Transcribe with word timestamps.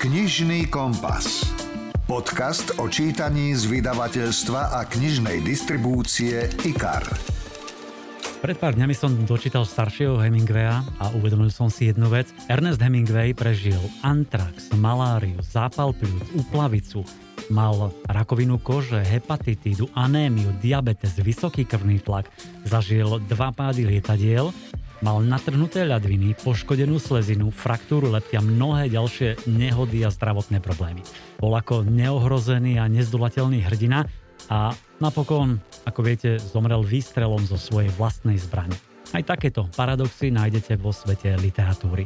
Knižný 0.00 0.72
kompas. 0.72 1.44
Podcast 2.08 2.72
o 2.80 2.88
čítaní 2.88 3.52
z 3.52 3.68
vydavateľstva 3.68 4.72
a 4.72 4.88
knižnej 4.88 5.44
distribúcie 5.44 6.48
IKAR. 6.64 7.04
Pred 8.40 8.56
pár 8.56 8.80
dňami 8.80 8.96
som 8.96 9.12
dočítal 9.28 9.68
staršieho 9.68 10.16
Hemingwaya 10.16 10.80
a 10.96 11.12
uvedomil 11.12 11.52
som 11.52 11.68
si 11.68 11.92
jednu 11.92 12.08
vec. 12.08 12.32
Ernest 12.48 12.80
Hemingway 12.80 13.36
prežil 13.36 13.76
antrax, 14.00 14.72
maláriu, 14.72 15.36
zápal 15.44 15.92
pľúc, 15.92 16.48
uplavicu, 16.48 17.04
mal 17.52 17.92
rakovinu 18.08 18.56
kože, 18.56 19.04
hepatitídu, 19.04 19.84
anémiu, 19.92 20.48
diabetes, 20.64 21.12
vysoký 21.20 21.68
krvný 21.68 22.00
tlak, 22.00 22.24
zažil 22.64 23.20
dva 23.28 23.52
pády 23.52 23.84
lietadiel 23.84 24.48
Mal 25.00 25.24
natrhnuté 25.24 25.88
ľadviny, 25.88 26.36
poškodenú 26.44 27.00
slezinu, 27.00 27.48
fraktúru 27.48 28.12
leptia, 28.12 28.44
mnohé 28.44 28.92
ďalšie 28.92 29.48
nehody 29.48 30.04
a 30.04 30.12
zdravotné 30.12 30.60
problémy. 30.60 31.00
Bol 31.40 31.56
ako 31.56 31.88
neohrozený 31.88 32.76
a 32.76 32.84
nezdolateľný 32.84 33.64
hrdina 33.64 34.04
a 34.52 34.76
napokon, 35.00 35.56
ako 35.88 36.00
viete, 36.04 36.36
zomrel 36.36 36.84
výstrelom 36.84 37.40
zo 37.48 37.56
svojej 37.56 37.88
vlastnej 37.96 38.36
zbrane. 38.36 38.76
Aj 39.16 39.24
takéto 39.24 39.72
paradoxy 39.72 40.28
nájdete 40.28 40.76
vo 40.76 40.92
svete 40.92 41.32
literatúry. 41.40 42.04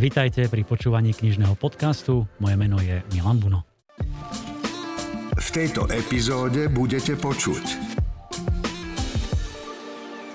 Vítajte 0.00 0.48
pri 0.48 0.64
počúvaní 0.64 1.12
knižného 1.12 1.60
podcastu. 1.60 2.24
Moje 2.40 2.56
meno 2.56 2.80
je 2.80 3.04
Milan 3.12 3.36
Buno. 3.36 3.68
V 5.36 5.48
tejto 5.52 5.92
epizóde 5.92 6.72
budete 6.72 7.20
počuť 7.20 7.99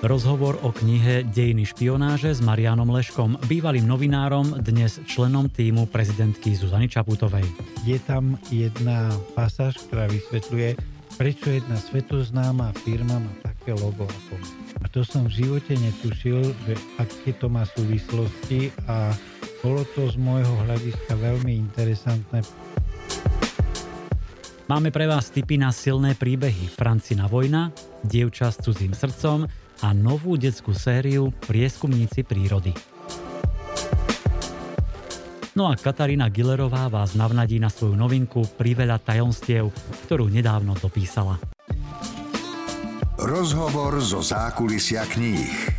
Rozhovor 0.06 0.62
o 0.62 0.70
knihe 0.70 1.26
Dejiny 1.34 1.66
špionáže 1.66 2.30
s 2.30 2.38
Marianom 2.38 2.86
Leškom, 2.94 3.42
bývalým 3.50 3.90
novinárom, 3.90 4.54
dnes 4.62 5.02
členom 5.02 5.50
týmu 5.50 5.90
prezidentky 5.90 6.54
Zuzany 6.54 6.86
Čaputovej. 6.86 7.42
Je 7.82 7.98
tam 8.06 8.38
jedna 8.46 9.10
pasáž, 9.34 9.82
ktorá 9.82 10.06
vysvetľuje, 10.06 10.78
prečo 11.18 11.50
jedna 11.50 11.74
svetoznáma 11.74 12.70
firma 12.86 13.18
má 13.18 13.32
také 13.42 13.74
logo 13.74 14.06
ako 14.06 14.34
A 14.78 14.86
to 14.86 15.02
som 15.02 15.26
v 15.26 15.42
živote 15.42 15.74
netušil, 15.74 16.54
že 16.54 16.78
aké 17.02 17.34
to 17.34 17.50
má 17.50 17.66
súvislosti 17.66 18.70
a 18.86 19.10
bolo 19.58 19.82
to 19.90 20.06
z 20.06 20.22
môjho 20.22 20.54
hľadiska 20.70 21.18
veľmi 21.18 21.50
interesantné. 21.66 22.46
Máme 24.70 24.94
pre 24.94 25.10
vás 25.10 25.34
tipy 25.34 25.58
na 25.58 25.74
silné 25.74 26.14
príbehy 26.14 26.70
Francina 26.70 27.26
vojna, 27.26 27.74
Dievča 28.06 28.54
s 28.54 28.62
cudzím 28.62 28.94
srdcom, 28.94 29.65
a 29.84 29.92
novú 29.92 30.40
detskú 30.40 30.72
sériu 30.72 31.34
Prieskumníci 31.44 32.24
prírody. 32.24 32.72
No 35.56 35.72
a 35.72 35.74
Katarína 35.76 36.28
Gillerová 36.28 36.92
vás 36.92 37.16
navnadí 37.16 37.56
na 37.56 37.72
svoju 37.72 37.96
novinku 37.96 38.44
Priveľa 38.60 39.00
tajomstiev, 39.00 39.72
ktorú 40.04 40.28
nedávno 40.28 40.76
dopísala. 40.76 41.40
Rozhovor 43.16 43.96
zo 44.04 44.20
zákulisia 44.20 45.08
kníh. 45.08 45.72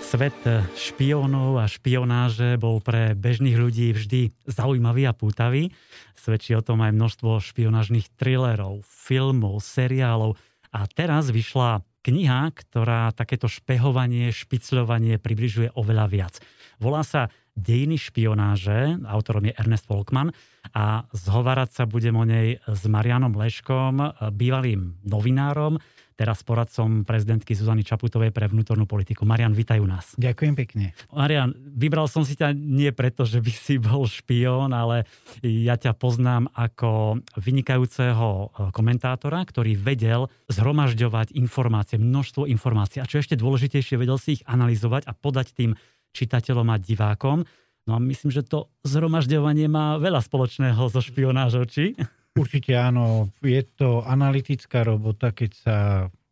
Svet 0.00 0.40
špiónov 0.74 1.60
a 1.60 1.68
špionáže 1.68 2.56
bol 2.56 2.80
pre 2.80 3.12
bežných 3.12 3.54
ľudí 3.54 3.92
vždy 3.92 4.48
zaujímavý 4.48 5.06
a 5.06 5.12
pútavý. 5.12 5.70
Svedčí 6.16 6.56
o 6.56 6.64
tom 6.64 6.80
aj 6.80 6.96
množstvo 6.96 7.38
špionážnych 7.38 8.10
thrillerov, 8.16 8.82
filmov, 8.88 9.60
seriálov. 9.62 10.34
A 10.72 10.88
teraz 10.90 11.30
vyšla 11.30 11.84
kniha, 12.00 12.52
ktorá 12.56 13.12
takéto 13.12 13.46
špehovanie, 13.46 14.32
špicľovanie 14.32 15.20
približuje 15.20 15.76
oveľa 15.76 16.06
viac. 16.08 16.34
Volá 16.80 17.04
sa 17.04 17.28
Dejiny 17.60 17.98
špionáže, 18.00 19.04
autorom 19.04 19.44
je 19.44 19.52
Ernest 19.58 19.84
Volkman 19.90 20.32
a 20.72 21.04
zhovárať 21.12 21.82
sa 21.82 21.84
budem 21.84 22.16
o 22.16 22.24
nej 22.24 22.56
s 22.64 22.82
Marianom 22.88 23.36
Leškom, 23.36 24.00
bývalým 24.32 24.96
novinárom, 25.04 25.76
teraz 26.20 26.44
poradcom 26.44 27.08
prezidentky 27.08 27.56
Zuzany 27.56 27.80
Čaputovej 27.80 28.28
pre 28.28 28.44
vnútornú 28.44 28.84
politiku. 28.84 29.24
Marian, 29.24 29.56
vítajú 29.56 29.88
nás. 29.88 30.12
Ďakujem 30.20 30.52
pekne. 30.52 30.92
Marian, 31.08 31.56
vybral 31.56 32.12
som 32.12 32.28
si 32.28 32.36
ťa 32.36 32.52
nie 32.52 32.92
preto, 32.92 33.24
že 33.24 33.40
by 33.40 33.48
si 33.48 33.80
bol 33.80 34.04
špión, 34.04 34.76
ale 34.76 35.08
ja 35.40 35.80
ťa 35.80 35.96
poznám 35.96 36.52
ako 36.52 37.24
vynikajúceho 37.40 38.28
e, 38.28 38.46
komentátora, 38.68 39.40
ktorý 39.48 39.80
vedel 39.80 40.28
zhromažďovať 40.52 41.32
informácie, 41.40 41.96
množstvo 41.96 42.44
informácií 42.44 43.00
a 43.00 43.08
čo 43.08 43.24
ešte 43.24 43.40
dôležitejšie, 43.40 43.96
vedel 43.96 44.20
si 44.20 44.36
ich 44.36 44.44
analyzovať 44.44 45.08
a 45.08 45.16
podať 45.16 45.56
tým 45.56 45.72
čitateľom 46.12 46.68
a 46.68 46.76
divákom. 46.76 47.48
No 47.88 47.96
a 47.96 47.98
myslím, 47.98 48.28
že 48.28 48.44
to 48.44 48.68
zhromažďovanie 48.84 49.72
má 49.72 49.96
veľa 49.96 50.20
spoločného 50.20 50.84
so 50.92 51.00
špionážou, 51.00 51.64
či? 51.64 51.96
Určite 52.38 52.78
áno, 52.78 53.34
je 53.42 53.62
to 53.74 54.06
analytická 54.06 54.86
robota, 54.86 55.34
keď 55.34 55.50
sa 55.50 55.76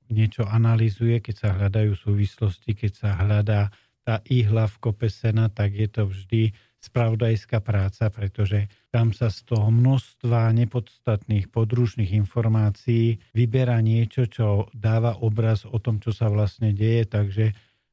niečo 0.09 0.47
analýzuje, 0.47 1.21
keď 1.21 1.35
sa 1.37 1.49
hľadajú 1.59 1.93
súvislosti, 1.99 2.73
keď 2.73 2.93
sa 2.95 3.09
hľadá 3.19 3.75
tá 4.07 4.25
ihla 4.31 4.65
v 4.71 4.77
kope 4.81 5.13
sena, 5.13 5.53
tak 5.53 5.77
je 5.77 5.89
to 5.91 6.09
vždy 6.09 6.43
spravodajská 6.79 7.59
práca, 7.59 8.09
pretože 8.09 8.71
tam 8.95 9.11
sa 9.11 9.29
z 9.29 9.43
toho 9.51 9.69
množstva 9.69 10.55
nepodstatných 10.55 11.51
podružných 11.51 12.15
informácií 12.15 13.19
vyberá 13.35 13.83
niečo, 13.83 14.31
čo 14.31 14.71
dáva 14.71 15.19
obraz 15.19 15.67
o 15.67 15.77
tom, 15.83 15.99
čo 15.99 16.15
sa 16.15 16.31
vlastne 16.31 16.71
deje. 16.71 17.05
Takže 17.05 17.47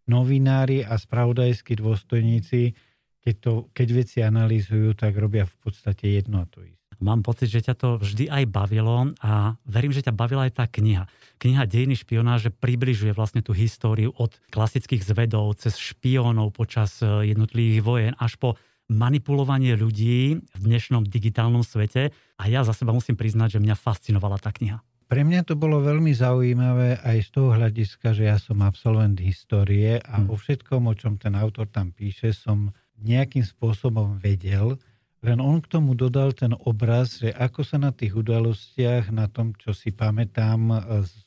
novinári 0.06 0.86
a 0.86 0.96
spravodajskí 1.02 1.82
dôstojníci, 1.82 2.78
keď, 3.26 3.36
to, 3.42 3.52
keď 3.74 3.88
veci 4.06 4.18
analýzujú, 4.22 4.94
tak 4.94 5.18
robia 5.18 5.50
v 5.50 5.56
podstate 5.66 6.22
jedno 6.22 6.46
a 6.46 6.48
to 6.48 6.62
isté. 6.62 6.85
Mám 7.06 7.22
pocit, 7.22 7.54
že 7.54 7.62
ťa 7.70 7.76
to 7.78 7.90
vždy 8.02 8.34
aj 8.34 8.50
bavilo 8.50 9.14
a 9.22 9.54
verím, 9.70 9.94
že 9.94 10.02
ťa 10.02 10.18
bavila 10.18 10.50
aj 10.50 10.58
tá 10.58 10.66
kniha. 10.66 11.06
Kniha 11.38 11.70
Dejiny 11.70 11.94
špionáže 11.94 12.50
približuje 12.50 13.14
vlastne 13.14 13.46
tú 13.46 13.54
históriu 13.54 14.10
od 14.18 14.34
klasických 14.50 15.06
zvedov 15.06 15.54
cez 15.62 15.78
špiónov 15.78 16.58
počas 16.58 16.98
e, 17.06 17.30
jednotlivých 17.30 17.82
vojen 17.86 18.14
až 18.18 18.42
po 18.42 18.50
manipulovanie 18.90 19.78
ľudí 19.78 20.42
v 20.42 20.64
dnešnom 20.66 21.06
digitálnom 21.06 21.62
svete. 21.62 22.10
A 22.42 22.50
ja 22.50 22.66
za 22.66 22.74
seba 22.74 22.90
musím 22.90 23.14
priznať, 23.14 23.58
že 23.58 23.62
mňa 23.62 23.78
fascinovala 23.78 24.42
tá 24.42 24.50
kniha. 24.50 24.82
Pre 25.06 25.22
mňa 25.22 25.46
to 25.46 25.54
bolo 25.54 25.86
veľmi 25.86 26.10
zaujímavé 26.10 26.98
aj 27.06 27.18
z 27.22 27.30
toho 27.30 27.54
hľadiska, 27.54 28.18
že 28.18 28.26
ja 28.26 28.42
som 28.42 28.66
absolvent 28.66 29.22
histórie 29.22 30.02
a 30.02 30.26
hmm. 30.26 30.34
o 30.34 30.36
všetkom, 30.42 30.90
o 30.90 30.98
čom 30.98 31.22
ten 31.22 31.38
autor 31.38 31.70
tam 31.70 31.94
píše, 31.94 32.34
som 32.34 32.74
nejakým 32.98 33.46
spôsobom 33.46 34.18
vedel, 34.18 34.82
len 35.24 35.40
on 35.40 35.64
k 35.64 35.72
tomu 35.72 35.96
dodal 35.96 36.36
ten 36.36 36.52
obraz, 36.66 37.24
že 37.24 37.32
ako 37.32 37.62
sa 37.64 37.78
na 37.80 37.96
tých 37.96 38.14
udalostiach, 38.14 39.10
na 39.10 39.32
tom, 39.32 39.56
čo 39.56 39.72
si 39.72 39.90
pamätám 39.96 40.62
e, 40.70 40.78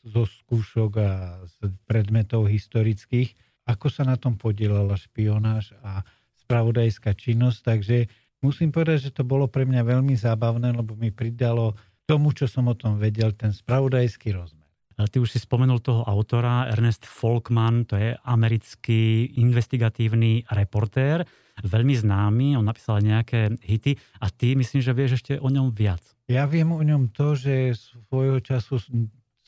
zo 0.05 0.29
skúšok 0.29 0.93
a 1.01 1.11
z 1.47 1.73
predmetov 1.89 2.47
historických, 2.47 3.33
ako 3.69 3.93
sa 3.93 4.05
na 4.09 4.17
tom 4.17 4.41
podielala 4.41 4.97
špionáž 4.97 5.77
a 5.85 6.07
spravodajská 6.45 7.13
činnosť. 7.13 7.59
Takže 7.61 7.97
musím 8.41 8.73
povedať, 8.73 9.11
že 9.11 9.15
to 9.15 9.27
bolo 9.27 9.45
pre 9.51 9.69
mňa 9.69 9.85
veľmi 9.85 10.17
zábavné, 10.17 10.73
lebo 10.73 10.97
mi 10.97 11.13
pridalo 11.13 11.77
tomu, 12.09 12.33
čo 12.33 12.49
som 12.49 12.65
o 12.73 12.75
tom 12.75 12.97
vedel, 12.97 13.37
ten 13.37 13.53
spravodajský 13.53 14.33
rozmer. 14.33 14.58
Ty 14.99 15.17
už 15.23 15.31
si 15.31 15.39
spomenul 15.39 15.79
toho 15.79 16.03
autora, 16.03 16.67
Ernest 16.75 17.07
Folkman, 17.07 17.87
to 17.87 17.95
je 17.95 18.19
americký 18.27 19.31
investigatívny 19.39 20.43
reportér 20.51 21.23
veľmi 21.65 21.95
známy, 21.99 22.47
on 22.55 22.67
napísal 22.67 23.03
nejaké 23.03 23.59
hity 23.63 23.99
a 24.23 24.31
ty 24.31 24.55
myslím, 24.55 24.79
že 24.83 24.95
vieš 24.95 25.23
ešte 25.23 25.43
o 25.43 25.49
ňom 25.51 25.75
viac. 25.75 26.03
Ja 26.29 26.45
viem 26.45 26.71
o 26.71 26.79
ňom 26.79 27.11
to, 27.11 27.35
že 27.35 27.75
svojho 27.75 28.39
času 28.45 28.79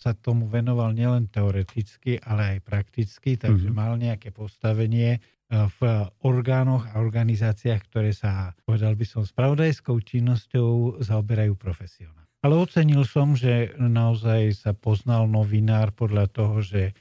sa 0.00 0.16
tomu 0.16 0.48
venoval 0.48 0.96
nielen 0.96 1.28
teoreticky, 1.28 2.16
ale 2.24 2.56
aj 2.56 2.58
prakticky, 2.64 3.36
takže 3.36 3.68
mm-hmm. 3.68 3.84
mal 3.84 4.00
nejaké 4.00 4.32
postavenie 4.32 5.20
e, 5.20 5.20
v 5.52 5.80
orgánoch 6.24 6.88
a 6.88 7.04
organizáciách, 7.04 7.84
ktoré 7.84 8.16
sa, 8.16 8.56
povedal 8.64 8.96
by 8.96 9.04
som, 9.04 9.28
spravodajskou 9.28 10.00
činnosťou 10.00 11.04
zaoberajú 11.04 11.52
profesionálne. 11.52 12.19
Ale 12.40 12.56
ocenil 12.56 13.04
som, 13.04 13.36
že 13.36 13.76
naozaj 13.76 14.56
sa 14.56 14.72
poznal 14.72 15.28
novinár 15.28 15.92
podľa 15.92 16.26
toho, 16.32 16.64
že 16.64 16.96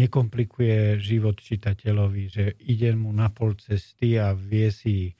nekomplikuje 0.00 0.96
život 1.02 1.36
čitateľovi, 1.36 2.22
že 2.30 2.44
ide 2.62 2.96
mu 2.96 3.12
na 3.12 3.28
pol 3.28 3.58
cesty 3.58 4.16
a 4.16 4.32
vie 4.32 4.72
si 4.72 5.12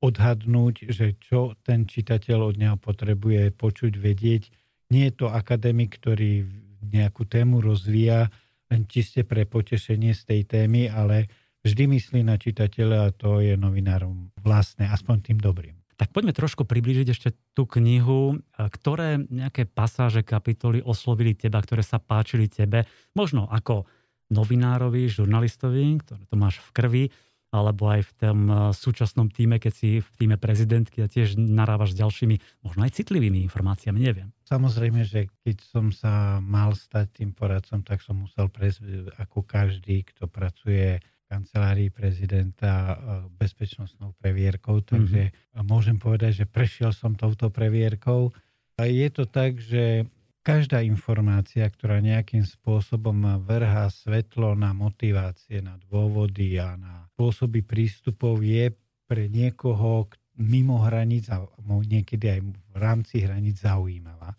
odhadnúť, 0.00 0.88
že 0.88 1.20
čo 1.20 1.52
ten 1.60 1.84
čitateľ 1.84 2.38
od 2.54 2.56
neho 2.56 2.76
potrebuje 2.80 3.52
počuť, 3.52 3.92
vedieť. 4.00 4.48
Nie 4.88 5.12
je 5.12 5.14
to 5.20 5.26
akademik, 5.28 6.00
ktorý 6.00 6.48
nejakú 6.80 7.28
tému 7.28 7.60
rozvíja 7.60 8.32
len 8.72 8.88
čiste 8.88 9.26
pre 9.26 9.44
potešenie 9.44 10.16
z 10.16 10.22
tej 10.24 10.40
témy, 10.48 10.88
ale 10.88 11.28
vždy 11.66 11.90
myslí 11.90 12.24
na 12.24 12.40
čitateľa 12.40 12.98
a 13.10 13.12
to 13.12 13.44
je 13.44 13.58
novinárom 13.58 14.32
vlastné, 14.40 14.88
aspoň 14.88 15.16
tým 15.20 15.38
dobrým. 15.42 15.79
Tak 16.00 16.16
poďme 16.16 16.32
trošku 16.32 16.64
priblížiť 16.64 17.12
ešte 17.12 17.36
tú 17.52 17.68
knihu, 17.68 18.40
ktoré 18.56 19.20
nejaké 19.20 19.68
pasáže, 19.68 20.24
kapitoly 20.24 20.80
oslovili 20.80 21.36
teba, 21.36 21.60
ktoré 21.60 21.84
sa 21.84 22.00
páčili 22.00 22.48
tebe, 22.48 22.88
možno 23.12 23.44
ako 23.52 23.84
novinárovi, 24.32 25.12
žurnalistovi, 25.12 26.00
ktoré 26.00 26.24
to 26.24 26.40
máš 26.40 26.56
v 26.64 26.70
krvi, 26.72 27.04
alebo 27.50 27.90
aj 27.90 28.06
v 28.06 28.12
tom 28.14 28.38
e, 28.46 28.54
súčasnom 28.70 29.26
týme, 29.26 29.58
keď 29.58 29.72
si 29.74 29.98
v 29.98 30.08
týme 30.14 30.38
prezidentky 30.38 31.02
a 31.02 31.10
tiež 31.10 31.34
narávaš 31.34 31.92
s 31.92 32.00
ďalšími, 32.00 32.62
možno 32.62 32.86
aj 32.86 32.94
citlivými 32.94 33.42
informáciami, 33.50 33.98
neviem. 33.98 34.30
Samozrejme, 34.46 35.02
že 35.02 35.26
keď 35.42 35.56
som 35.66 35.90
sa 35.90 36.38
mal 36.38 36.78
stať 36.78 37.22
tým 37.22 37.34
poradcom, 37.34 37.82
tak 37.82 38.06
som 38.06 38.22
musel 38.22 38.46
prejsť 38.46 39.18
ako 39.18 39.42
každý, 39.42 40.06
kto 40.06 40.30
pracuje 40.30 41.02
kancelárii 41.30 41.94
prezidenta 41.94 42.74
e, 42.74 42.94
bezpečnostnou 43.38 44.18
previerkou, 44.18 44.82
takže 44.82 45.30
mm-hmm. 45.30 45.62
môžem 45.62 45.94
povedať, 45.94 46.42
že 46.42 46.46
prešiel 46.50 46.90
som 46.90 47.14
touto 47.14 47.54
previerkou. 47.54 48.34
A 48.74 48.90
je 48.90 49.06
to 49.14 49.30
tak, 49.30 49.62
že 49.62 50.10
každá 50.42 50.82
informácia, 50.82 51.62
ktorá 51.70 52.02
nejakým 52.02 52.42
spôsobom 52.42 53.46
vrhá 53.46 53.86
svetlo 53.86 54.58
na 54.58 54.74
motivácie, 54.74 55.62
na 55.62 55.78
dôvody 55.86 56.58
a 56.58 56.74
na 56.74 57.06
spôsoby 57.14 57.62
prístupov, 57.62 58.42
je 58.42 58.74
pre 59.06 59.30
niekoho 59.30 60.10
mimo 60.40 60.80
hraníc 60.80 61.28
a 61.28 61.44
niekedy 61.66 62.26
aj 62.26 62.40
v 62.42 62.76
rámci 62.80 63.22
hraníc 63.22 63.60
zaujímavá. 63.60 64.32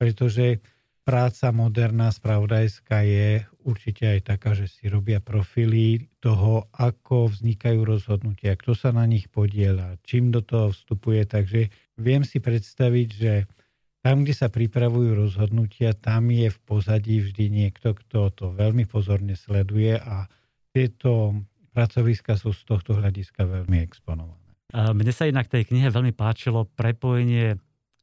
Pretože 0.00 0.64
práca 1.04 1.52
moderná, 1.52 2.08
spravodajská 2.08 3.04
je 3.04 3.44
určite 3.60 4.08
aj 4.08 4.20
taká, 4.34 4.56
že 4.56 4.72
si 4.72 4.88
robia 4.88 5.20
profily 5.20 6.08
toho, 6.18 6.72
ako 6.72 7.28
vznikajú 7.28 7.84
rozhodnutia, 7.84 8.56
kto 8.56 8.72
sa 8.72 8.90
na 8.90 9.04
nich 9.04 9.28
podiela, 9.28 10.00
čím 10.02 10.32
do 10.32 10.40
toho 10.40 10.72
vstupuje. 10.72 11.28
Takže 11.28 11.68
viem 12.00 12.24
si 12.24 12.40
predstaviť, 12.40 13.08
že 13.12 13.32
tam, 14.00 14.24
kde 14.24 14.34
sa 14.36 14.48
pripravujú 14.48 15.16
rozhodnutia, 15.16 15.96
tam 15.96 16.28
je 16.32 16.48
v 16.48 16.58
pozadí 16.64 17.20
vždy 17.24 17.52
niekto, 17.52 17.96
kto 17.96 18.32
to 18.32 18.46
veľmi 18.52 18.84
pozorne 18.84 19.36
sleduje 19.36 19.96
a 19.96 20.28
tieto 20.72 21.36
pracoviska 21.72 22.36
sú 22.36 22.52
z 22.52 22.64
tohto 22.64 22.96
hľadiska 22.96 23.44
veľmi 23.44 23.80
exponované. 23.80 24.40
Mne 24.74 25.12
sa 25.14 25.28
inak 25.28 25.48
tej 25.48 25.70
knihe 25.70 25.88
veľmi 25.88 26.12
páčilo 26.12 26.66
prepojenie 26.66 27.56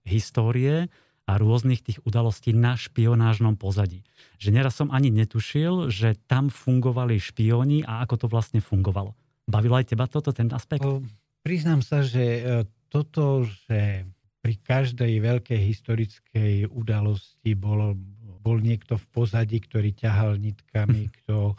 histórie 0.08 0.90
a 1.30 1.38
rôznych 1.38 1.86
tých 1.86 2.00
udalostí 2.04 2.52
na 2.52 2.74
špionážnom 2.76 3.56
pozadí. 3.56 4.02
Že 4.42 4.50
neraz 4.58 4.74
som 4.78 4.90
ani 4.90 5.14
netušil, 5.14 5.94
že 5.94 6.18
tam 6.26 6.50
fungovali 6.50 7.22
špioni 7.22 7.86
a 7.86 8.02
ako 8.04 8.26
to 8.26 8.28
vlastne 8.28 8.60
fungovalo. 8.60 9.14
Bavilo 9.46 9.78
aj 9.78 9.94
teba 9.94 10.10
toto, 10.10 10.34
ten 10.34 10.50
aspekt? 10.52 10.86
O, 10.86 11.02
priznám 11.46 11.86
sa, 11.86 12.02
že 12.02 12.24
e, 12.24 12.42
toto, 12.90 13.46
že 13.46 14.06
pri 14.42 14.56
každej 14.58 15.22
veľkej 15.22 15.60
historickej 15.62 16.54
udalosti 16.74 17.54
bol, 17.54 17.94
bol 18.42 18.58
niekto 18.58 18.98
v 18.98 19.06
pozadí, 19.14 19.62
ktorý 19.62 19.94
ťahal 19.94 20.42
nitkami, 20.42 21.10
kto 21.22 21.54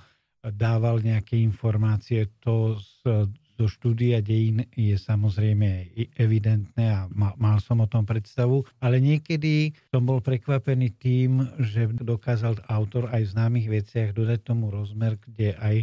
dával 0.50 0.98
nejaké 0.98 1.38
informácie. 1.38 2.26
To 2.42 2.74
z, 2.82 3.30
zo 3.58 3.66
štúdia 3.68 4.24
dejín 4.24 4.64
je 4.72 4.96
samozrejme 4.96 5.92
evidentné 6.16 6.84
a 6.88 7.06
mal, 7.12 7.58
som 7.60 7.84
o 7.84 7.88
tom 7.88 8.08
predstavu, 8.08 8.64
ale 8.80 8.98
niekedy 8.98 9.76
som 9.92 10.02
bol 10.02 10.24
prekvapený 10.24 10.96
tým, 10.96 11.44
že 11.60 11.92
dokázal 11.92 12.64
autor 12.66 13.12
aj 13.12 13.22
v 13.28 13.32
známych 13.36 13.68
veciach 13.68 14.16
dodať 14.16 14.40
tomu 14.42 14.72
rozmer, 14.72 15.20
kde 15.20 15.54
aj 15.60 15.76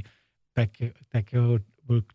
tak, 0.57 0.71
takého 1.13 1.61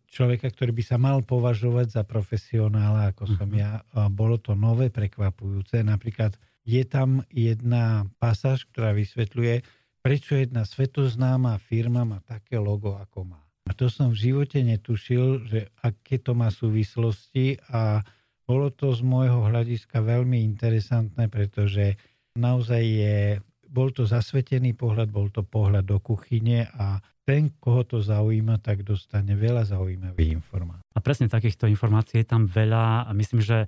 človeka, 0.07 0.47
ktorý 0.47 0.71
by 0.71 0.83
sa 0.83 0.95
mal 0.95 1.19
považovať 1.19 1.99
za 1.99 2.03
profesionála, 2.07 3.11
ako 3.11 3.23
som 3.35 3.49
mhm. 3.51 3.59
ja. 3.59 3.71
Bolo 4.11 4.39
to 4.39 4.55
nové, 4.55 4.87
prekvapujúce. 4.87 5.83
Napríklad 5.83 6.35
je 6.65 6.81
tam 6.87 7.21
jedna 7.29 8.09
pasáž, 8.17 8.65
ktorá 8.73 8.95
vysvetľuje, 8.95 9.61
prečo 10.01 10.37
jedna 10.37 10.65
svetoznáma 10.65 11.57
firma 11.61 12.05
má 12.05 12.21
také 12.25 12.57
logo, 12.57 12.97
ako 12.97 13.35
má. 13.35 13.44
A 13.65 13.73
to 13.73 13.89
som 13.89 14.13
v 14.13 14.29
živote 14.29 14.61
netušil, 14.61 15.49
že 15.49 15.59
aké 15.81 16.21
to 16.21 16.37
má 16.37 16.53
súvislosti 16.53 17.57
a 17.73 18.05
bolo 18.45 18.69
to 18.69 18.93
z 18.93 19.01
môjho 19.01 19.41
hľadiska 19.41 20.05
veľmi 20.05 20.45
interesantné, 20.45 21.25
pretože 21.33 21.97
naozaj 22.37 22.83
je, 22.85 23.17
bol 23.65 23.89
to 23.89 24.05
zasvetený 24.05 24.77
pohľad, 24.77 25.09
bol 25.09 25.33
to 25.33 25.41
pohľad 25.41 25.89
do 25.89 25.97
kuchyne 25.97 26.69
a 26.77 27.01
ten, 27.25 27.49
koho 27.57 27.81
to 27.81 28.05
zaujíma, 28.05 28.61
tak 28.61 28.85
dostane 28.85 29.33
veľa 29.33 29.65
zaujímavých 29.65 30.37
informácií. 30.37 30.85
A 30.93 30.99
presne 31.01 31.25
takýchto 31.25 31.65
informácií 31.65 32.21
je 32.21 32.29
tam 32.29 32.45
veľa 32.45 33.09
a 33.09 33.11
myslím, 33.17 33.41
že 33.41 33.65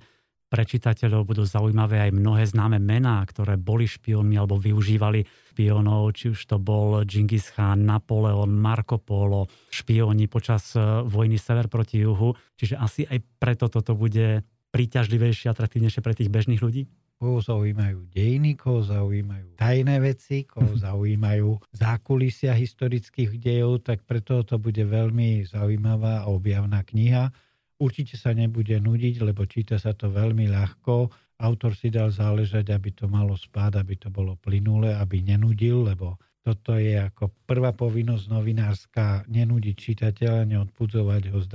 pre 0.48 0.64
čitateľov 0.64 1.28
budú 1.28 1.44
zaujímavé 1.44 2.08
aj 2.08 2.16
mnohé 2.16 2.48
známe 2.48 2.80
mená, 2.80 3.20
ktoré 3.28 3.60
boli 3.60 3.84
špiónmi 3.84 4.34
alebo 4.40 4.56
využívali 4.56 5.28
špiónov, 5.52 6.16
či 6.16 6.32
už 6.32 6.40
to 6.48 6.56
bol 6.56 7.04
Genghis 7.04 7.52
Khan, 7.52 7.84
Napoleon, 7.84 8.48
Marco 8.48 8.96
Polo, 8.96 9.46
špióni 9.68 10.24
počas 10.30 10.72
e, 10.72 10.80
vojny 11.04 11.36
sever 11.36 11.68
proti 11.68 12.00
juhu. 12.00 12.32
Čiže 12.56 12.74
asi 12.80 13.04
aj 13.04 13.20
preto 13.36 13.68
toto 13.68 13.92
bude 13.92 14.46
príťažlivejšie, 14.72 15.52
atraktívnejšie 15.52 16.00
pre 16.00 16.16
tých 16.16 16.32
bežných 16.32 16.64
ľudí? 16.64 16.88
koho 17.18 17.42
zaujímajú 17.42 18.14
dejiny, 18.14 18.54
koho 18.54 18.86
zaujímajú 18.86 19.58
tajné 19.58 19.98
veci, 19.98 20.46
koho 20.46 20.78
mhm. 20.78 20.80
zaujímajú 20.86 21.50
zákulisia 21.74 22.54
historických 22.54 23.42
dejov, 23.42 23.82
tak 23.82 24.06
preto 24.06 24.46
to 24.46 24.56
bude 24.62 24.78
veľmi 24.78 25.42
zaujímavá 25.42 26.22
a 26.24 26.30
objavná 26.30 26.86
kniha. 26.86 27.34
Určite 27.78 28.18
sa 28.18 28.34
nebude 28.34 28.74
nudiť, 28.82 29.22
lebo 29.22 29.46
číta 29.46 29.78
sa 29.78 29.94
to 29.94 30.10
veľmi 30.10 30.50
ľahko. 30.50 31.14
Autor 31.38 31.78
si 31.78 31.94
dal 31.94 32.10
záležať, 32.10 32.74
aby 32.74 32.90
to 32.90 33.06
malo 33.06 33.38
spád, 33.38 33.78
aby 33.78 33.94
to 33.94 34.10
bolo 34.10 34.34
plynulé, 34.34 34.98
aby 34.98 35.22
nenudil, 35.22 35.86
lebo 35.86 36.18
toto 36.42 36.74
je 36.74 36.98
ako 36.98 37.30
prvá 37.46 37.70
povinnosť 37.76 38.24
novinárska, 38.32 39.28
nenúdiť 39.30 39.76
čitateľa, 39.78 40.48
neodpudzovať 40.48 41.30
ho 41.30 41.38
s 41.38 41.48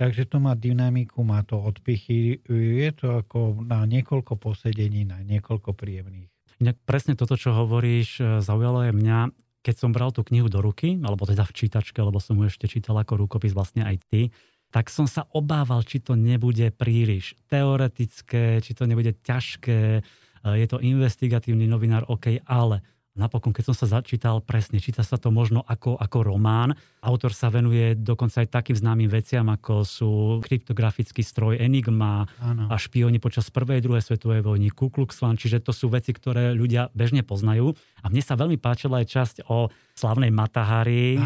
Takže 0.00 0.32
to 0.32 0.40
má 0.40 0.56
dynamiku, 0.56 1.20
má 1.20 1.44
to 1.44 1.60
odpichy. 1.60 2.40
Je 2.48 2.90
to 2.96 3.20
ako 3.20 3.66
na 3.66 3.84
niekoľko 3.84 4.36
posedení, 4.40 5.04
na 5.04 5.20
niekoľko 5.20 5.76
príjemných. 5.76 6.28
Inak 6.60 6.76
presne 6.84 7.16
toto, 7.16 7.36
čo 7.40 7.56
hovoríš, 7.56 8.20
e, 8.20 8.44
zaujalo 8.44 8.84
je 8.88 8.92
mňa, 8.96 9.18
keď 9.60 9.74
som 9.76 9.92
bral 9.92 10.12
tú 10.12 10.24
knihu 10.28 10.48
do 10.48 10.60
ruky, 10.60 10.96
alebo 11.00 11.28
teda 11.28 11.44
v 11.44 11.52
čítačke, 11.52 12.00
lebo 12.00 12.16
som 12.16 12.36
ju 12.36 12.48
ešte 12.48 12.68
čítal 12.68 12.96
ako 13.00 13.28
rukopis 13.28 13.52
vlastne 13.52 13.84
aj 13.84 13.96
ty, 14.08 14.32
tak 14.70 14.86
som 14.88 15.10
sa 15.10 15.26
obával, 15.34 15.82
či 15.82 15.98
to 15.98 16.14
nebude 16.14 16.70
príliš 16.74 17.34
teoretické, 17.50 18.62
či 18.62 18.72
to 18.74 18.86
nebude 18.86 19.18
ťažké. 19.22 19.98
E, 19.98 20.02
je 20.46 20.66
to 20.70 20.78
investigatívny 20.78 21.66
novinár, 21.66 22.06
OK, 22.06 22.38
ale 22.46 22.82
Napokon, 23.10 23.50
keď 23.50 23.64
som 23.68 23.76
sa 23.76 24.00
začítal 24.00 24.38
presne, 24.38 24.78
číta 24.78 25.02
sa 25.02 25.18
to 25.18 25.34
možno 25.34 25.66
ako, 25.66 25.98
ako 25.98 26.30
román. 26.30 26.78
Autor 27.02 27.34
sa 27.34 27.50
venuje 27.50 27.98
dokonca 27.98 28.40
aj 28.40 28.54
takým 28.54 28.78
známym 28.78 29.10
veciam, 29.10 29.44
ako 29.50 29.82
sú 29.82 30.10
kryptografický 30.46 31.20
stroj 31.20 31.58
Enigma 31.58 32.30
ano. 32.38 32.70
a 32.70 32.78
špioni 32.78 33.18
počas 33.18 33.50
prvej, 33.50 33.82
druhej 33.82 34.06
svetovej 34.06 34.46
vojny, 34.46 34.70
Ku 34.70 34.94
Klux 34.94 35.10
Klan, 35.10 35.34
čiže 35.34 35.58
to 35.58 35.74
sú 35.74 35.90
veci, 35.90 36.14
ktoré 36.14 36.54
ľudia 36.54 36.94
bežne 36.94 37.26
poznajú. 37.26 37.74
A 38.00 38.08
mne 38.08 38.22
sa 38.22 38.38
veľmi 38.38 38.62
páčila 38.62 39.02
aj 39.02 39.06
časť 39.10 39.36
o 39.50 39.68
slavnej 39.98 40.30
Matahari, 40.30 41.18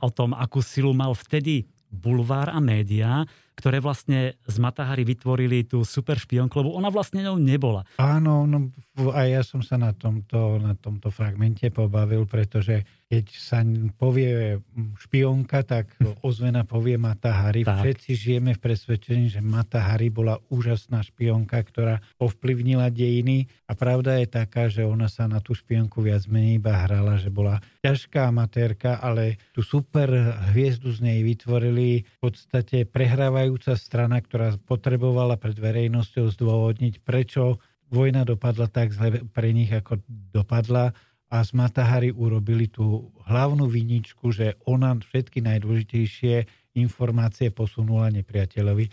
o 0.00 0.10
tom, 0.10 0.32
akú 0.32 0.64
silu 0.64 0.96
mal 0.96 1.12
vtedy 1.12 1.68
bulvár 1.90 2.54
a 2.54 2.62
médiá, 2.62 3.26
ktoré 3.58 3.82
vlastne 3.82 4.40
z 4.46 4.56
Matahary 4.56 5.04
vytvorili 5.04 5.66
tú 5.68 5.84
super 5.84 6.16
špionku, 6.16 6.54
lebo 6.62 6.78
ona 6.78 6.88
vlastne 6.88 7.26
ňou 7.26 7.36
nebola. 7.36 7.84
Áno, 8.00 8.48
no, 8.48 8.72
a 8.98 9.22
ja 9.22 9.46
som 9.46 9.62
sa 9.62 9.78
na 9.78 9.94
tomto, 9.94 10.58
na 10.58 10.74
tomto 10.74 11.14
fragmente 11.14 11.70
pobavil, 11.70 12.26
pretože 12.26 12.82
keď 13.06 13.26
sa 13.34 13.62
povie 13.98 14.58
špionka, 14.98 15.62
tak 15.62 15.94
ozvena 16.26 16.66
povie 16.66 16.98
Mata 16.98 17.30
Hari. 17.30 17.62
Tak. 17.62 17.86
Všetci 17.86 18.10
žijeme 18.18 18.54
v 18.58 18.62
presvedčení, 18.62 19.30
že 19.30 19.38
Mata 19.42 19.78
Hari 19.78 20.10
bola 20.10 20.42
úžasná 20.50 21.06
špionka, 21.06 21.62
ktorá 21.62 22.02
ovplyvnila 22.18 22.90
dejiny 22.90 23.46
a 23.70 23.78
pravda 23.78 24.18
je 24.22 24.26
taká, 24.26 24.66
že 24.66 24.82
ona 24.82 25.06
sa 25.06 25.30
na 25.30 25.38
tú 25.38 25.54
špionku 25.54 26.02
viac 26.02 26.26
menej 26.26 26.58
iba 26.58 26.74
hrala, 26.74 27.14
že 27.18 27.30
bola 27.30 27.62
ťažká 27.86 28.26
amatérka, 28.26 28.98
ale 28.98 29.38
tú 29.54 29.62
super 29.62 30.10
hviezdu 30.50 30.90
z 30.90 31.00
nej 31.06 31.18
vytvorili 31.22 32.02
v 32.02 32.18
podstate 32.20 32.84
prehrávajúca 32.84 33.78
strana, 33.78 34.18
ktorá 34.18 34.58
potrebovala 34.66 35.38
pred 35.38 35.54
verejnosťou 35.56 36.26
zdôvodniť, 36.34 37.00
prečo 37.06 37.62
vojna 37.90 38.22
dopadla 38.24 38.70
tak 38.70 38.94
zle 38.94 39.26
pre 39.34 39.50
nich, 39.50 39.68
ako 39.68 40.00
dopadla 40.08 40.94
a 41.30 41.36
z 41.46 41.50
Matahari 41.54 42.10
urobili 42.10 42.66
tú 42.66 43.14
hlavnú 43.26 43.70
viničku, 43.70 44.34
že 44.34 44.58
ona 44.66 44.98
všetky 44.98 45.42
najdôležitejšie 45.46 46.46
informácie 46.74 47.54
posunula 47.54 48.10
nepriateľovi. 48.10 48.90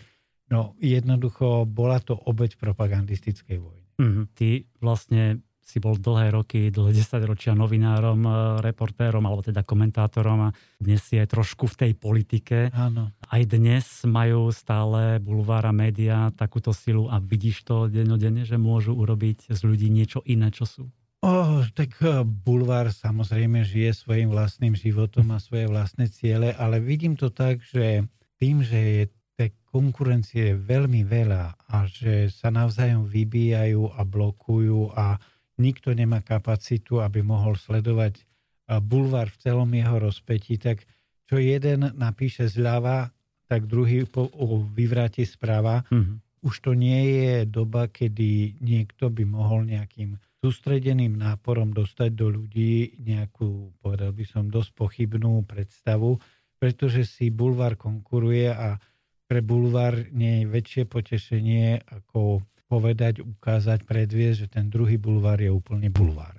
No 0.50 0.78
jednoducho 0.78 1.66
bola 1.66 1.98
to 1.98 2.14
obeď 2.14 2.58
propagandistickej 2.58 3.58
vojny. 3.58 3.86
Mm, 3.98 4.22
ty 4.38 4.70
vlastne 4.78 5.42
si 5.68 5.84
bol 5.84 6.00
dlhé 6.00 6.32
roky, 6.32 6.72
dlhé 6.72 6.96
desaťročia 6.96 7.52
novinárom, 7.52 8.24
e, 8.24 8.30
reportérom 8.64 9.20
alebo 9.28 9.44
teda 9.44 9.60
komentátorom 9.60 10.48
a 10.48 10.54
dnes 10.80 11.04
si 11.04 11.20
aj 11.20 11.28
trošku 11.36 11.68
v 11.68 11.76
tej 11.84 11.92
politike. 11.92 12.72
Áno. 12.72 13.12
Aj 13.28 13.42
dnes 13.44 13.84
majú 14.08 14.48
stále 14.48 15.20
bulvára 15.20 15.76
média 15.76 16.32
takúto 16.32 16.72
silu 16.72 17.12
a 17.12 17.20
vidíš 17.20 17.68
to 17.68 17.92
dennodenne, 17.92 18.48
že 18.48 18.56
môžu 18.56 18.96
urobiť 18.96 19.52
z 19.52 19.60
ľudí 19.60 19.92
niečo 19.92 20.24
iné, 20.24 20.48
čo 20.48 20.64
sú? 20.64 20.88
Oh, 21.20 21.66
tak 21.74 21.98
eh, 22.00 22.22
bulvár 22.24 22.94
samozrejme 22.94 23.66
žije 23.66 23.90
svojim 23.92 24.32
vlastným 24.32 24.78
životom 24.78 25.34
a 25.34 25.42
svoje 25.42 25.68
vlastné 25.68 26.08
ciele, 26.08 26.54
ale 26.54 26.78
vidím 26.78 27.18
to 27.18 27.28
tak, 27.28 27.60
že 27.60 28.06
tým, 28.38 28.62
že 28.62 28.78
je 28.78 29.02
tej 29.38 29.50
konkurencie 29.70 30.58
veľmi 30.58 31.06
veľa 31.06 31.58
a 31.70 31.76
že 31.86 32.30
sa 32.30 32.50
navzájom 32.50 33.06
vybíjajú 33.06 33.98
a 33.98 34.02
blokujú 34.02 34.94
a 34.94 35.18
nikto 35.58 35.92
nemá 35.92 36.22
kapacitu, 36.22 37.02
aby 37.02 37.20
mohol 37.20 37.58
sledovať 37.58 38.18
eh, 38.18 38.24
bulvár 38.80 39.28
v 39.28 39.40
celom 39.42 39.70
jeho 39.74 39.96
rozpetí, 39.98 40.56
tak 40.56 40.86
čo 41.28 41.36
jeden 41.36 41.92
napíše 41.98 42.48
zľava, 42.48 43.12
tak 43.48 43.68
druhý 43.68 44.08
po, 44.08 44.28
o, 44.32 44.64
vyvráti 44.64 45.28
správa. 45.28 45.84
Mm-hmm. 45.92 46.16
Už 46.40 46.54
to 46.64 46.72
nie 46.72 47.02
je 47.20 47.34
doba, 47.44 47.88
kedy 47.92 48.60
niekto 48.64 49.12
by 49.12 49.24
mohol 49.28 49.68
nejakým 49.68 50.16
sústredeným 50.38 51.18
náporom 51.18 51.74
dostať 51.74 52.10
do 52.14 52.30
ľudí 52.30 52.96
nejakú, 53.02 53.74
povedal 53.82 54.14
by 54.14 54.24
som, 54.24 54.46
dosť 54.48 54.70
pochybnú 54.72 55.42
predstavu, 55.44 56.16
pretože 56.56 57.04
si 57.04 57.28
bulvár 57.28 57.74
konkuruje 57.74 58.48
a 58.48 58.78
pre 59.28 59.44
bulvár 59.44 60.08
nie 60.14 60.44
je 60.44 60.44
väčšie 60.48 60.82
potešenie 60.88 61.84
ako 61.84 62.40
povedať, 62.68 63.24
ukázať, 63.24 63.88
predviesť, 63.88 64.38
že 64.44 64.48
ten 64.52 64.68
druhý 64.68 65.00
bulvár 65.00 65.40
je 65.40 65.48
úplne 65.48 65.88
bulvár. 65.88 66.38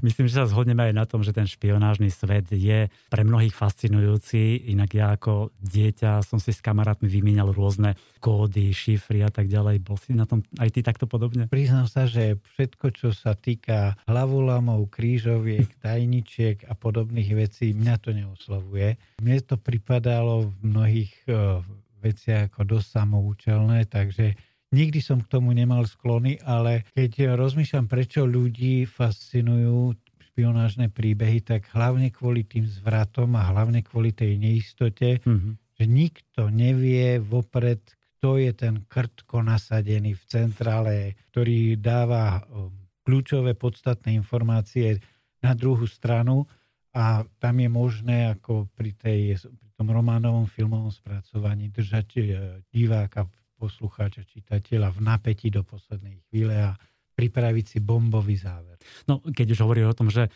Myslím, 0.00 0.24
že 0.28 0.40
sa 0.40 0.48
zhodneme 0.48 0.88
aj 0.88 0.94
na 0.96 1.04
tom, 1.04 1.20
že 1.20 1.36
ten 1.36 1.44
špionážny 1.44 2.08
svet 2.08 2.48
je 2.48 2.88
pre 3.12 3.22
mnohých 3.22 3.52
fascinujúci. 3.52 4.72
Inak 4.72 4.90
ja 4.96 5.12
ako 5.12 5.52
dieťa 5.60 6.24
som 6.24 6.40
si 6.40 6.56
s 6.56 6.64
kamarátmi 6.64 7.04
vymienial 7.04 7.52
rôzne 7.52 8.00
kódy, 8.24 8.72
šifry 8.72 9.20
a 9.20 9.30
tak 9.30 9.52
ďalej. 9.52 9.84
Bol 9.84 10.00
si 10.00 10.16
na 10.16 10.24
tom 10.24 10.40
aj 10.56 10.68
ty 10.72 10.80
takto 10.80 11.04
podobne? 11.04 11.52
Priznám 11.52 11.84
sa, 11.92 12.08
že 12.08 12.40
všetko, 12.56 12.86
čo 12.96 13.08
sa 13.12 13.36
týka 13.36 14.00
hlavolamov, 14.08 14.88
krížoviek, 14.88 15.68
tajničiek 15.84 16.64
a 16.64 16.72
podobných 16.72 17.30
vecí, 17.36 17.76
mňa 17.76 17.94
to 18.00 18.16
neoslovuje. 18.16 18.96
Mne 19.20 19.38
to 19.44 19.60
pripadalo 19.60 20.48
v 20.48 20.52
mnohých 20.64 21.12
uh, 21.28 21.60
veciach 22.00 22.50
ako 22.50 22.78
dosť 22.78 22.88
samoučelné, 22.98 23.86
takže 23.86 24.34
Nikdy 24.72 25.00
som 25.04 25.20
k 25.20 25.28
tomu 25.28 25.52
nemal 25.52 25.84
sklony, 25.84 26.40
ale 26.40 26.88
keď 26.96 27.36
rozmýšľam, 27.36 27.92
prečo 27.92 28.24
ľudí 28.24 28.88
fascinujú 28.88 29.92
špionážne 30.32 30.88
príbehy, 30.88 31.44
tak 31.44 31.68
hlavne 31.76 32.08
kvôli 32.08 32.48
tým 32.48 32.64
zvratom 32.64 33.36
a 33.36 33.52
hlavne 33.52 33.84
kvôli 33.84 34.16
tej 34.16 34.40
neistote, 34.40 35.20
mm-hmm. 35.20 35.52
že 35.76 35.84
nikto 35.84 36.48
nevie 36.48 37.20
vopred, 37.20 37.84
kto 38.16 38.40
je 38.40 38.56
ten 38.56 38.80
krtko 38.88 39.44
nasadený 39.44 40.16
v 40.16 40.24
centrále, 40.24 41.20
ktorý 41.28 41.76
dáva 41.76 42.40
um, 42.48 42.72
kľúčové 43.04 43.52
podstatné 43.52 44.16
informácie 44.16 44.96
na 45.44 45.52
druhú 45.52 45.84
stranu 45.84 46.48
a 46.96 47.28
tam 47.36 47.60
je 47.60 47.68
možné 47.68 48.32
ako 48.32 48.72
pri, 48.72 48.96
tej, 48.96 49.36
pri 49.36 49.68
tom 49.76 49.92
románovom 49.92 50.48
filmovom 50.48 50.92
spracovaní 50.92 51.68
držať 51.68 52.08
e, 52.16 52.22
diváka 52.68 53.26
poslucháča, 53.62 54.26
čitateľa 54.26 54.90
v 54.90 54.98
napätí 55.06 55.54
do 55.54 55.62
poslednej 55.62 56.18
chvíle 56.26 56.58
a 56.58 56.74
pripraviť 57.14 57.64
si 57.70 57.78
bombový 57.78 58.34
záver. 58.34 58.74
No, 59.06 59.22
keď 59.22 59.54
už 59.54 59.62
hovorí 59.62 59.86
o 59.86 59.94
tom, 59.94 60.10
že 60.10 60.26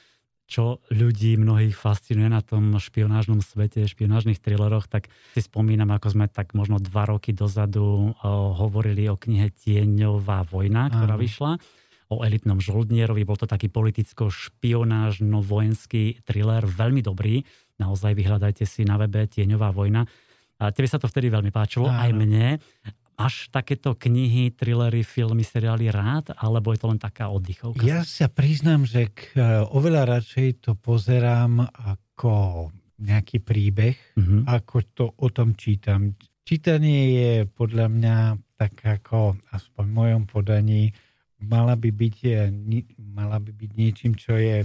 čo 0.47 0.79
ľudí 0.95 1.35
mnohých 1.35 1.75
fascinuje 1.75 2.31
na 2.31 2.39
tom 2.39 2.79
špionážnom 2.79 3.43
svete, 3.43 3.83
špionážnych 3.83 4.39
thrilleroch, 4.39 4.87
tak 4.87 5.11
si 5.35 5.43
spomínam, 5.43 5.91
ako 5.91 6.15
sme 6.15 6.31
tak 6.31 6.55
možno 6.55 6.79
dva 6.79 7.11
roky 7.11 7.35
dozadu 7.35 8.15
hovorili 8.55 9.11
o 9.11 9.19
knihe 9.19 9.51
Tieňová 9.51 10.47
vojna, 10.47 10.87
ktorá 10.95 11.19
Áno. 11.19 11.23
vyšla 11.27 11.59
o 12.15 12.23
elitnom 12.23 12.63
žoldnierovi. 12.63 13.27
Bol 13.27 13.35
to 13.35 13.51
taký 13.51 13.67
politicko-špionážno-vojenský 13.67 16.23
thriller, 16.23 16.63
veľmi 16.63 17.03
dobrý. 17.03 17.43
Naozaj 17.83 18.15
vyhľadajte 18.15 18.63
si 18.63 18.87
na 18.87 19.03
webe 19.03 19.27
Tieňová 19.27 19.75
vojna. 19.75 20.07
A 20.63 20.71
tebe 20.71 20.87
sa 20.87 21.03
to 21.03 21.11
vtedy 21.11 21.27
veľmi 21.27 21.51
páčilo, 21.51 21.91
Áno. 21.91 22.07
aj 22.07 22.11
mne. 22.15 22.63
Máš 23.17 23.49
takéto 23.49 23.97
knihy, 23.97 24.53
thrillery, 24.53 25.01
filmy, 25.01 25.41
seriály 25.41 25.89
rád, 25.89 26.37
alebo 26.37 26.77
je 26.77 26.81
to 26.85 26.93
len 26.93 27.01
taká 27.01 27.33
oddychovka? 27.33 27.81
Ja 27.81 28.05
sa 28.05 28.29
priznám, 28.29 28.85
že 28.85 29.09
k, 29.09 29.33
e, 29.33 29.65
oveľa 29.73 30.21
radšej 30.21 30.61
to 30.61 30.77
pozerám 30.77 31.65
ako 31.65 32.69
nejaký 33.01 33.41
príbeh, 33.41 33.97
mm-hmm. 34.21 34.45
ako 34.45 34.77
to 34.93 35.05
o 35.17 35.29
tom 35.33 35.57
čítam. 35.57 36.13
Čítanie 36.45 37.01
je 37.17 37.33
podľa 37.49 37.89
mňa 37.89 38.17
tak 38.61 38.85
ako, 38.85 39.41
aspoň 39.49 39.85
v 39.89 39.97
mojom 39.97 40.23
podaní, 40.29 40.93
mala 41.41 41.73
by 41.73 41.89
byť, 41.89 42.17
e, 42.29 42.53
mala 43.01 43.41
by 43.41 43.49
byť 43.49 43.71
niečím, 43.81 44.13
čo 44.13 44.37
je 44.37 44.61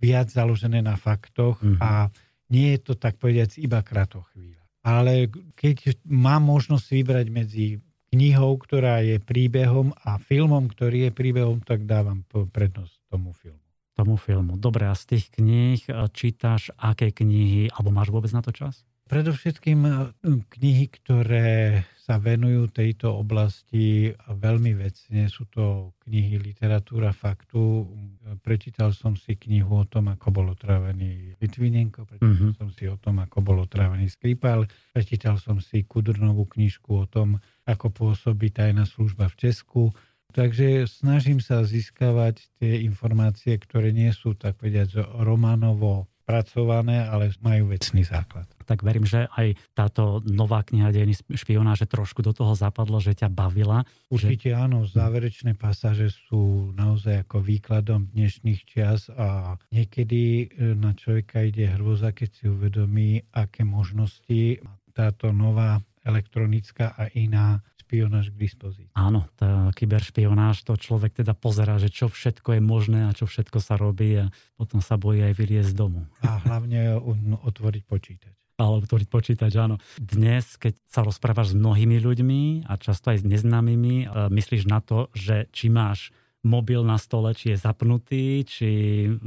viac 0.00 0.32
založené 0.32 0.80
na 0.80 0.96
faktoch 0.96 1.60
mm-hmm. 1.60 1.84
a 1.84 2.08
nie 2.48 2.72
je 2.72 2.80
to 2.80 2.92
tak 2.96 3.20
povediac 3.20 3.52
iba 3.60 3.84
kratochvíľa. 3.84 4.64
Ale 4.80 5.28
keď 5.52 6.00
mám 6.08 6.48
možnosť 6.48 6.86
vybrať 6.88 7.26
medzi 7.28 7.66
knihou, 8.10 8.58
ktorá 8.58 9.00
je 9.06 9.22
príbehom 9.22 9.94
a 10.02 10.18
filmom, 10.18 10.66
ktorý 10.66 11.08
je 11.08 11.12
príbehom, 11.14 11.62
tak 11.62 11.86
dávam 11.86 12.26
prednosť 12.26 12.94
tomu 13.06 13.30
filmu. 13.32 13.62
Tomu 13.94 14.14
filmu. 14.18 14.58
Dobre, 14.58 14.90
a 14.90 14.94
z 14.98 15.16
tých 15.16 15.24
kníh 15.30 15.80
eh, 15.86 15.94
čítaš 16.10 16.74
aké 16.74 17.14
knihy, 17.14 17.70
alebo 17.70 17.94
máš 17.94 18.10
vôbec 18.10 18.30
na 18.34 18.42
to 18.42 18.50
čas? 18.50 18.82
Predovšetkým 19.10 19.80
eh, 19.90 19.94
knihy, 20.22 20.86
ktoré 20.86 21.82
sa 22.10 22.18
venujú 22.18 22.70
tejto 22.70 23.22
oblasti 23.22 24.10
veľmi 24.26 24.74
vecne. 24.74 25.30
Sú 25.30 25.46
to 25.46 25.94
knihy 26.06 26.42
Literatúra 26.42 27.14
faktu. 27.14 27.86
Prečítal 28.42 28.90
som 28.90 29.14
si 29.14 29.38
knihu 29.38 29.82
o 29.82 29.86
tom, 29.86 30.10
ako 30.10 30.26
bol 30.34 30.46
otrávený 30.50 31.38
Litvinenko, 31.38 32.02
prečítal 32.10 32.50
mm-hmm. 32.50 32.58
som 32.58 32.68
si 32.74 32.90
o 32.90 32.98
tom, 32.98 33.22
ako 33.22 33.38
bol 33.46 33.62
otrávený 33.62 34.10
Skripal, 34.10 34.66
prečítal 34.90 35.38
som 35.38 35.62
si 35.62 35.86
Kudrnovú 35.86 36.50
knižku 36.50 36.90
o 36.98 37.06
tom, 37.06 37.38
ako 37.62 37.94
pôsobí 37.94 38.50
tajná 38.50 38.90
služba 38.90 39.30
v 39.30 39.38
Česku. 39.46 39.82
Takže 40.34 40.90
snažím 40.90 41.38
sa 41.38 41.62
získavať 41.62 42.42
tie 42.58 42.82
informácie, 42.86 43.54
ktoré 43.54 43.94
nie 43.94 44.10
sú 44.10 44.34
tak 44.34 44.58
povediať 44.58 44.98
románovo 45.22 46.10
spracované, 46.30 47.02
ale 47.10 47.34
majú 47.42 47.74
vecný 47.74 48.06
základ. 48.06 48.46
Tak 48.62 48.86
verím, 48.86 49.02
že 49.02 49.26
aj 49.34 49.58
táto 49.74 50.22
nová 50.22 50.62
kniha 50.62 50.94
dejiny 50.94 51.18
špionáže 51.34 51.90
trošku 51.90 52.22
do 52.22 52.30
toho 52.30 52.54
zapadlo, 52.54 53.02
že 53.02 53.18
ťa 53.18 53.26
bavila. 53.26 53.82
Určite 54.06 54.54
že... 54.54 54.56
áno, 54.56 54.86
záverečné 54.86 55.58
pasáže 55.58 56.14
sú 56.30 56.70
naozaj 56.78 57.26
ako 57.26 57.42
výkladom 57.42 58.14
dnešných 58.14 58.60
čias 58.62 59.10
a 59.10 59.58
niekedy 59.74 60.46
e, 60.46 60.78
na 60.78 60.94
človeka 60.94 61.42
ide 61.42 61.66
hrôza, 61.74 62.14
keď 62.14 62.28
si 62.30 62.44
uvedomí, 62.46 63.26
aké 63.34 63.66
možnosti 63.66 64.62
táto 64.94 65.34
nová 65.34 65.82
elektronická 66.06 66.94
a 66.94 67.10
iná 67.12 67.58
špionáž 67.90 68.30
k 68.30 68.38
dispozícii. 68.38 68.94
Áno, 68.94 69.26
tá 69.34 69.74
kyberšpionáž, 69.74 70.62
to 70.62 70.78
človek 70.78 71.18
teda 71.18 71.34
pozerá, 71.34 71.82
že 71.82 71.90
čo 71.90 72.06
všetko 72.06 72.54
je 72.54 72.62
možné 72.62 73.10
a 73.10 73.16
čo 73.18 73.26
všetko 73.26 73.58
sa 73.58 73.74
robí 73.74 74.14
a 74.14 74.30
potom 74.54 74.78
sa 74.78 74.94
bojí 74.94 75.26
aj 75.26 75.34
vyliezť 75.34 75.74
z 75.74 75.74
domu. 75.74 76.06
A 76.22 76.38
hlavne 76.38 77.02
otvoriť 77.42 77.82
počítač 77.82 78.38
alebo 78.60 78.84
otvoriť 78.84 79.08
počítač, 79.08 79.56
áno. 79.56 79.80
Dnes, 79.96 80.60
keď 80.60 80.76
sa 80.84 81.00
rozprávaš 81.00 81.56
s 81.56 81.58
mnohými 81.58 81.96
ľuďmi 81.96 82.68
a 82.68 82.76
často 82.76 83.08
aj 83.08 83.24
s 83.24 83.26
neznámymi, 83.26 84.12
myslíš 84.28 84.68
na 84.68 84.84
to, 84.84 85.08
že 85.16 85.48
či 85.48 85.72
máš 85.72 86.12
mobil 86.44 86.84
na 86.84 87.00
stole, 87.00 87.32
či 87.32 87.56
je 87.56 87.56
zapnutý, 87.56 88.44
či 88.44 88.68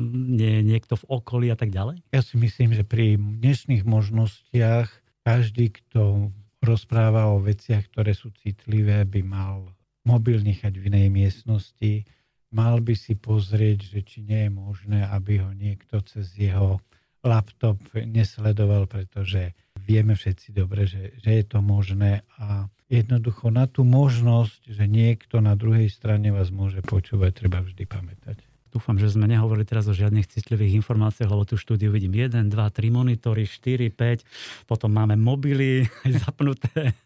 nie 0.05 0.51
je 0.57 0.61
niekto 0.61 1.01
v 1.01 1.17
okolí 1.17 1.47
a 1.49 1.57
tak 1.57 1.73
ďalej? 1.73 2.05
Ja 2.13 2.21
si 2.21 2.37
myslím, 2.37 2.77
že 2.77 2.85
pri 2.85 3.17
dnešných 3.17 3.81
možnostiach 3.89 4.93
každý, 5.25 5.81
kto 5.81 6.29
rozpráva 6.63 7.29
o 7.29 7.43
veciach, 7.43 7.91
ktoré 7.91 8.15
sú 8.15 8.31
citlivé, 8.39 9.03
by 9.03 9.21
mal 9.21 9.69
mobil 10.07 10.39
nechať 10.43 10.73
v 10.79 10.87
inej 10.91 11.07
miestnosti, 11.11 12.07
mal 12.51 12.79
by 12.79 12.95
si 12.95 13.15
pozrieť, 13.15 13.91
že 13.91 13.99
či 14.03 14.23
nie 14.23 14.47
je 14.47 14.51
možné, 14.51 14.99
aby 15.09 15.43
ho 15.43 15.51
niekto 15.51 15.99
cez 16.03 16.31
jeho 16.35 16.79
laptop 17.23 17.79
nesledoval, 17.95 18.85
pretože 18.85 19.55
vieme 19.79 20.13
všetci 20.13 20.51
dobre, 20.51 20.85
že, 20.85 21.15
že 21.23 21.39
je 21.39 21.43
to 21.47 21.63
možné 21.63 22.21
a 22.35 22.67
jednoducho 22.91 23.49
na 23.49 23.65
tú 23.65 23.87
možnosť, 23.87 24.69
že 24.69 24.85
niekto 24.85 25.39
na 25.39 25.55
druhej 25.55 25.87
strane 25.87 26.29
vás 26.35 26.51
môže 26.51 26.83
počúvať, 26.83 27.31
treba 27.47 27.63
vždy 27.63 27.83
pamätať. 27.87 28.37
Dúfam, 28.73 28.97
že 28.97 29.13
sme 29.13 29.29
nehovorili 29.29 29.69
teraz 29.69 29.85
o 29.85 29.93
žiadnych 29.93 30.25
citlivých 30.25 30.81
informáciách, 30.81 31.29
lebo 31.29 31.45
tú 31.45 31.61
štúdiu 31.61 31.93
vidím 31.93 32.17
1, 32.17 32.49
2, 32.49 32.57
3 32.57 32.89
monitory, 32.89 33.45
4, 33.45 33.93
5, 33.93 34.65
potom 34.65 34.89
máme 34.89 35.13
mobily 35.13 35.85
zapnuté. 36.25 36.97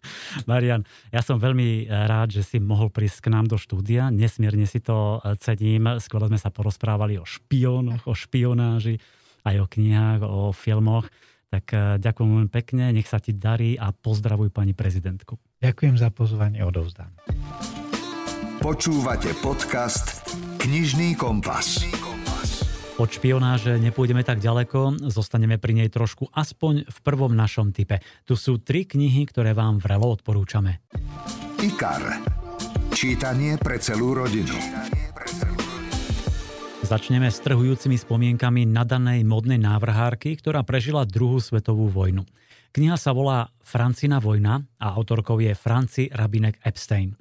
Marian, 0.47 0.87
ja 1.11 1.19
som 1.19 1.35
veľmi 1.35 1.91
rád, 1.91 2.31
že 2.31 2.47
si 2.47 2.63
mohol 2.63 2.87
prísť 2.87 3.27
k 3.27 3.35
nám 3.35 3.51
do 3.51 3.59
štúdia. 3.59 4.07
Nesmierne 4.07 4.63
si 4.63 4.79
to 4.79 5.19
cením. 5.43 5.99
Skôr 5.99 6.23
sme 6.31 6.39
sa 6.39 6.55
porozprávali 6.55 7.19
o 7.19 7.27
špiónoch, 7.27 8.07
o 8.07 8.15
špionáži, 8.15 9.03
aj 9.43 9.55
o 9.59 9.67
knihách, 9.67 10.21
o 10.23 10.55
filmoch. 10.55 11.11
Tak 11.51 11.65
eh, 11.75 11.79
ďakujem 11.99 12.27
veľmi 12.31 12.51
pekne, 12.51 12.95
nech 12.95 13.11
sa 13.11 13.19
ti 13.19 13.35
darí 13.35 13.75
a 13.75 13.91
pozdravuj 13.91 14.55
pani 14.55 14.71
prezidentku. 14.71 15.35
Ďakujem 15.59 15.99
za 15.99 16.15
pozvanie, 16.15 16.63
odovzdám. 16.63 17.11
Počúvate 18.63 19.35
podcast 19.43 20.46
Knižný 20.67 21.15
kompas. 21.15 21.79
Od 22.99 23.07
špionáže 23.07 23.79
nepôjdeme 23.79 24.19
tak 24.27 24.43
ďaleko, 24.43 24.99
zostaneme 25.07 25.55
pri 25.55 25.71
nej 25.71 25.87
trošku 25.87 26.27
aspoň 26.35 26.83
v 26.83 26.97
prvom 27.07 27.31
našom 27.31 27.71
type. 27.71 28.03
Tu 28.27 28.35
sú 28.35 28.59
tri 28.59 28.83
knihy, 28.83 29.23
ktoré 29.31 29.55
vám 29.55 29.79
vrelo 29.79 30.11
odporúčame. 30.11 30.83
IKAR. 31.63 32.19
Čítanie 32.91 33.55
pre 33.55 33.79
celú 33.79 34.11
rodinu. 34.11 34.59
Začneme 36.83 37.31
s 37.31 37.39
trhujúcimi 37.39 37.95
spomienkami 37.95 38.67
nadanej 38.67 39.23
modnej 39.23 39.63
návrhárky, 39.63 40.35
ktorá 40.35 40.67
prežila 40.67 41.07
druhú 41.07 41.39
svetovú 41.39 41.87
vojnu. 41.87 42.27
Kniha 42.75 42.99
sa 42.99 43.15
volá 43.15 43.47
Francina 43.63 44.19
vojna 44.19 44.67
a 44.83 44.91
autorkou 44.99 45.39
je 45.39 45.55
Franci 45.55 46.11
Rabinek 46.11 46.59
Epstein. 46.59 47.15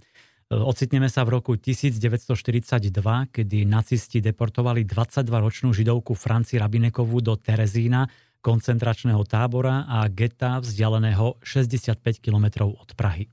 Ocitneme 0.47 1.11
sa 1.11 1.26
v 1.26 1.43
roku 1.43 1.59
1942, 1.59 2.95
kedy 3.35 3.67
nacisti 3.67 4.23
deportovali 4.23 4.87
22-ročnú 4.87 5.75
židovku 5.75 6.15
Franci 6.15 6.55
Rabinekovú 6.62 7.19
do 7.19 7.35
Terezína, 7.35 8.07
koncentračného 8.47 9.26
tábora 9.26 9.91
a 9.91 10.07
geta 10.07 10.62
vzdialeného 10.62 11.43
65 11.43 11.99
km 12.23 12.71
od 12.71 12.95
Prahy. 12.95 13.26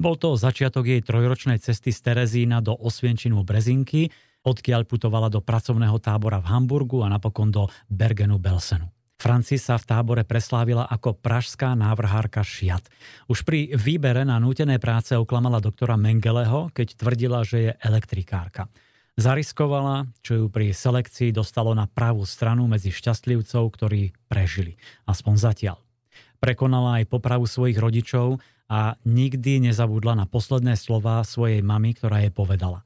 Bol 0.00 0.16
to 0.16 0.32
začiatok 0.40 0.88
jej 0.88 1.04
trojročnej 1.04 1.60
cesty 1.60 1.92
z 1.92 2.00
Terezína 2.00 2.64
do 2.64 2.72
Osvienčinu 2.72 3.44
Brezinky, 3.44 4.08
odkiaľ 4.40 4.88
putovala 4.88 5.28
do 5.28 5.44
pracovného 5.44 6.00
tábora 6.00 6.40
v 6.40 6.56
Hamburgu 6.56 7.04
a 7.04 7.12
napokon 7.12 7.52
do 7.52 7.68
Bergenu 7.92 8.40
Belsenu. 8.40 8.95
Francis 9.16 9.64
sa 9.64 9.80
v 9.80 9.88
tábore 9.88 10.22
preslávila 10.28 10.84
ako 10.84 11.16
pražská 11.16 11.72
návrhárka 11.72 12.44
šiat. 12.44 12.84
Už 13.32 13.48
pri 13.48 13.72
výbere 13.72 14.28
na 14.28 14.36
nútené 14.36 14.76
práce 14.76 15.16
oklamala 15.16 15.56
doktora 15.56 15.96
Mengeleho, 15.96 16.68
keď 16.76 17.00
tvrdila, 17.00 17.40
že 17.40 17.58
je 17.58 17.72
elektrikárka. 17.80 18.68
Zariskovala, 19.16 20.12
čo 20.20 20.44
ju 20.44 20.46
pri 20.52 20.76
selekcii 20.76 21.32
dostalo 21.32 21.72
na 21.72 21.88
pravú 21.88 22.28
stranu 22.28 22.68
medzi 22.68 22.92
šťastlivcov, 22.92 23.64
ktorí 23.72 24.12
prežili. 24.28 24.76
Aspoň 25.08 25.34
zatiaľ. 25.40 25.80
Prekonala 26.36 27.00
aj 27.00 27.08
popravu 27.08 27.48
svojich 27.48 27.80
rodičov 27.80 28.44
a 28.68 29.00
nikdy 29.08 29.64
nezabudla 29.72 30.12
na 30.12 30.28
posledné 30.28 30.76
slova 30.76 31.24
svojej 31.24 31.64
mamy, 31.64 31.96
ktorá 31.96 32.20
jej 32.20 32.28
povedala. 32.28 32.84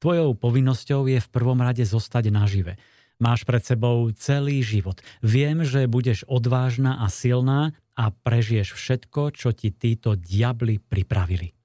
Tvojou 0.00 0.32
povinnosťou 0.40 1.12
je 1.12 1.20
v 1.20 1.28
prvom 1.28 1.60
rade 1.60 1.84
zostať 1.84 2.32
nažive. 2.32 2.80
Máš 3.16 3.48
pred 3.48 3.64
sebou 3.64 4.12
celý 4.12 4.60
život. 4.60 5.00
Viem, 5.24 5.64
že 5.64 5.88
budeš 5.88 6.28
odvážna 6.28 7.00
a 7.00 7.08
silná 7.08 7.72
a 7.96 8.12
prežiješ 8.12 8.76
všetko, 8.76 9.32
čo 9.32 9.56
ti 9.56 9.72
títo 9.72 10.20
diabli 10.20 10.76
pripravili. 10.76 11.56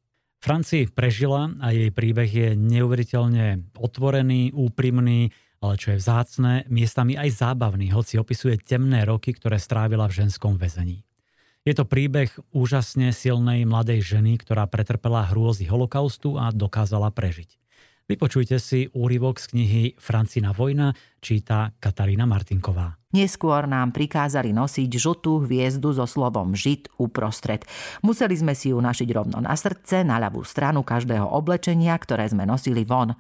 Franci 0.41 0.89
prežila 0.89 1.53
a 1.61 1.69
jej 1.69 1.93
príbeh 1.93 2.31
je 2.31 2.49
neuveriteľne 2.57 3.77
otvorený, 3.77 4.55
úprimný, 4.55 5.29
ale 5.61 5.77
čo 5.77 5.93
je 5.93 6.01
vzácne, 6.01 6.65
miestami 6.65 7.13
aj 7.13 7.29
zábavný, 7.37 7.93
hoci 7.93 8.17
opisuje 8.17 8.57
temné 8.57 9.05
roky, 9.05 9.37
ktoré 9.37 9.61
strávila 9.61 10.09
v 10.09 10.25
ženskom 10.25 10.57
väzení. 10.57 11.05
Je 11.61 11.77
to 11.77 11.85
príbeh 11.85 12.33
úžasne 12.49 13.13
silnej 13.13 13.69
mladej 13.69 14.01
ženy, 14.01 14.41
ktorá 14.41 14.65
pretrpela 14.65 15.29
hrôzy 15.29 15.69
holokaustu 15.69 16.41
a 16.41 16.49
dokázala 16.49 17.13
prežiť. 17.13 17.60
Vypočujte 18.09 18.57
si 18.59 18.89
úryvok 18.91 19.39
z 19.39 19.45
knihy 19.55 19.83
Francina 19.95 20.51
vojna, 20.51 20.91
číta 21.23 21.71
Katarína 21.79 22.27
Martinková. 22.27 23.01
Neskôr 23.11 23.67
nám 23.67 23.91
prikázali 23.91 24.55
nosiť 24.55 24.87
žltú 24.87 25.43
hviezdu 25.43 25.91
so 25.91 26.07
slovom 26.07 26.55
žid 26.55 26.87
uprostred. 26.95 27.67
Museli 27.99 28.39
sme 28.39 28.55
si 28.55 28.71
ju 28.71 28.79
našiť 28.79 29.09
rovno 29.11 29.43
na 29.43 29.51
srdce, 29.51 30.07
na 30.07 30.15
ľavú 30.15 30.47
stranu 30.47 30.83
každého 30.83 31.27
oblečenia, 31.27 31.91
ktoré 31.99 32.31
sme 32.31 32.47
nosili 32.47 32.87
von. 32.87 33.11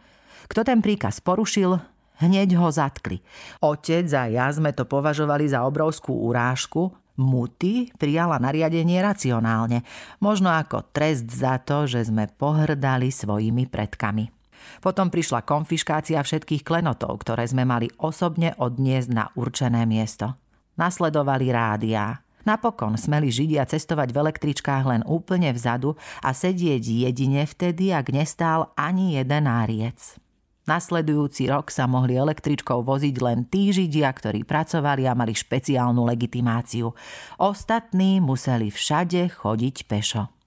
Kto 0.47 0.63
ten 0.63 0.79
príkaz 0.79 1.19
porušil, 1.19 1.75
hneď 2.23 2.55
ho 2.55 2.71
zatkli. 2.71 3.19
Otec 3.59 4.07
a 4.15 4.31
ja 4.31 4.47
sme 4.51 4.71
to 4.71 4.87
považovali 4.87 5.51
za 5.51 5.67
obrovskú 5.67 6.15
urážku, 6.27 6.95
Muty 7.19 7.91
prijala 7.99 8.39
nariadenie 8.41 8.97
racionálne, 9.03 9.83
možno 10.23 10.49
ako 10.49 10.89
trest 10.95 11.29
za 11.29 11.59
to, 11.61 11.85
že 11.85 12.07
sme 12.07 12.31
pohrdali 12.31 13.11
svojimi 13.11 13.67
predkami. 13.67 14.40
Potom 14.79 15.13
prišla 15.13 15.45
konfiškácia 15.45 16.21
všetkých 16.21 16.65
klenotov, 16.65 17.21
ktoré 17.25 17.45
sme 17.45 17.67
mali 17.67 17.87
osobne 18.01 18.57
odniesť 18.57 19.09
na 19.11 19.25
určené 19.37 19.85
miesto. 19.85 20.37
Nasledovali 20.79 21.51
rádia. 21.53 22.23
Napokon 22.41 22.97
smeli 22.97 23.29
Židia 23.29 23.69
cestovať 23.69 24.09
v 24.09 24.19
električkách 24.25 24.83
len 24.89 25.01
úplne 25.05 25.53
vzadu 25.53 25.93
a 26.25 26.33
sedieť 26.33 26.81
jedine 26.81 27.45
vtedy, 27.45 27.93
ak 27.93 28.09
nestál 28.09 28.73
ani 28.73 29.21
jeden 29.21 29.45
náriec. 29.45 30.17
Nasledujúci 30.65 31.49
rok 31.49 31.73
sa 31.73 31.89
mohli 31.89 32.17
električkou 32.17 32.85
voziť 32.85 33.15
len 33.21 33.49
tí 33.49 33.73
Židia, 33.73 34.09
ktorí 34.09 34.45
pracovali 34.45 35.09
a 35.09 35.17
mali 35.17 35.33
špeciálnu 35.33 36.05
legitimáciu. 36.05 36.93
Ostatní 37.41 38.21
museli 38.21 38.69
všade 38.69 39.37
chodiť 39.41 39.75
pešo. 39.89 40.40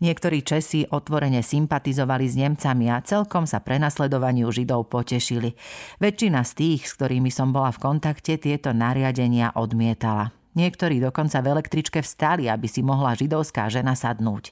Niektorí 0.00 0.40
Česi 0.40 0.88
otvorene 0.88 1.44
sympatizovali 1.44 2.24
s 2.24 2.32
Nemcami 2.40 2.88
a 2.88 3.04
celkom 3.04 3.44
sa 3.44 3.60
prenasledovaniu 3.60 4.48
Židov 4.48 4.88
potešili. 4.88 5.52
Väčšina 6.00 6.40
z 6.40 6.52
tých, 6.56 6.88
s 6.88 6.96
ktorými 6.96 7.28
som 7.28 7.52
bola 7.52 7.68
v 7.68 7.84
kontakte, 7.84 8.40
tieto 8.40 8.72
nariadenia 8.72 9.52
odmietala. 9.52 10.32
Niektorí 10.56 10.98
dokonca 10.98 11.44
v 11.44 11.52
električke 11.52 12.00
vstali, 12.00 12.48
aby 12.48 12.66
si 12.66 12.80
mohla 12.80 13.14
židovská 13.14 13.70
žena 13.70 13.92
sadnúť. 13.92 14.50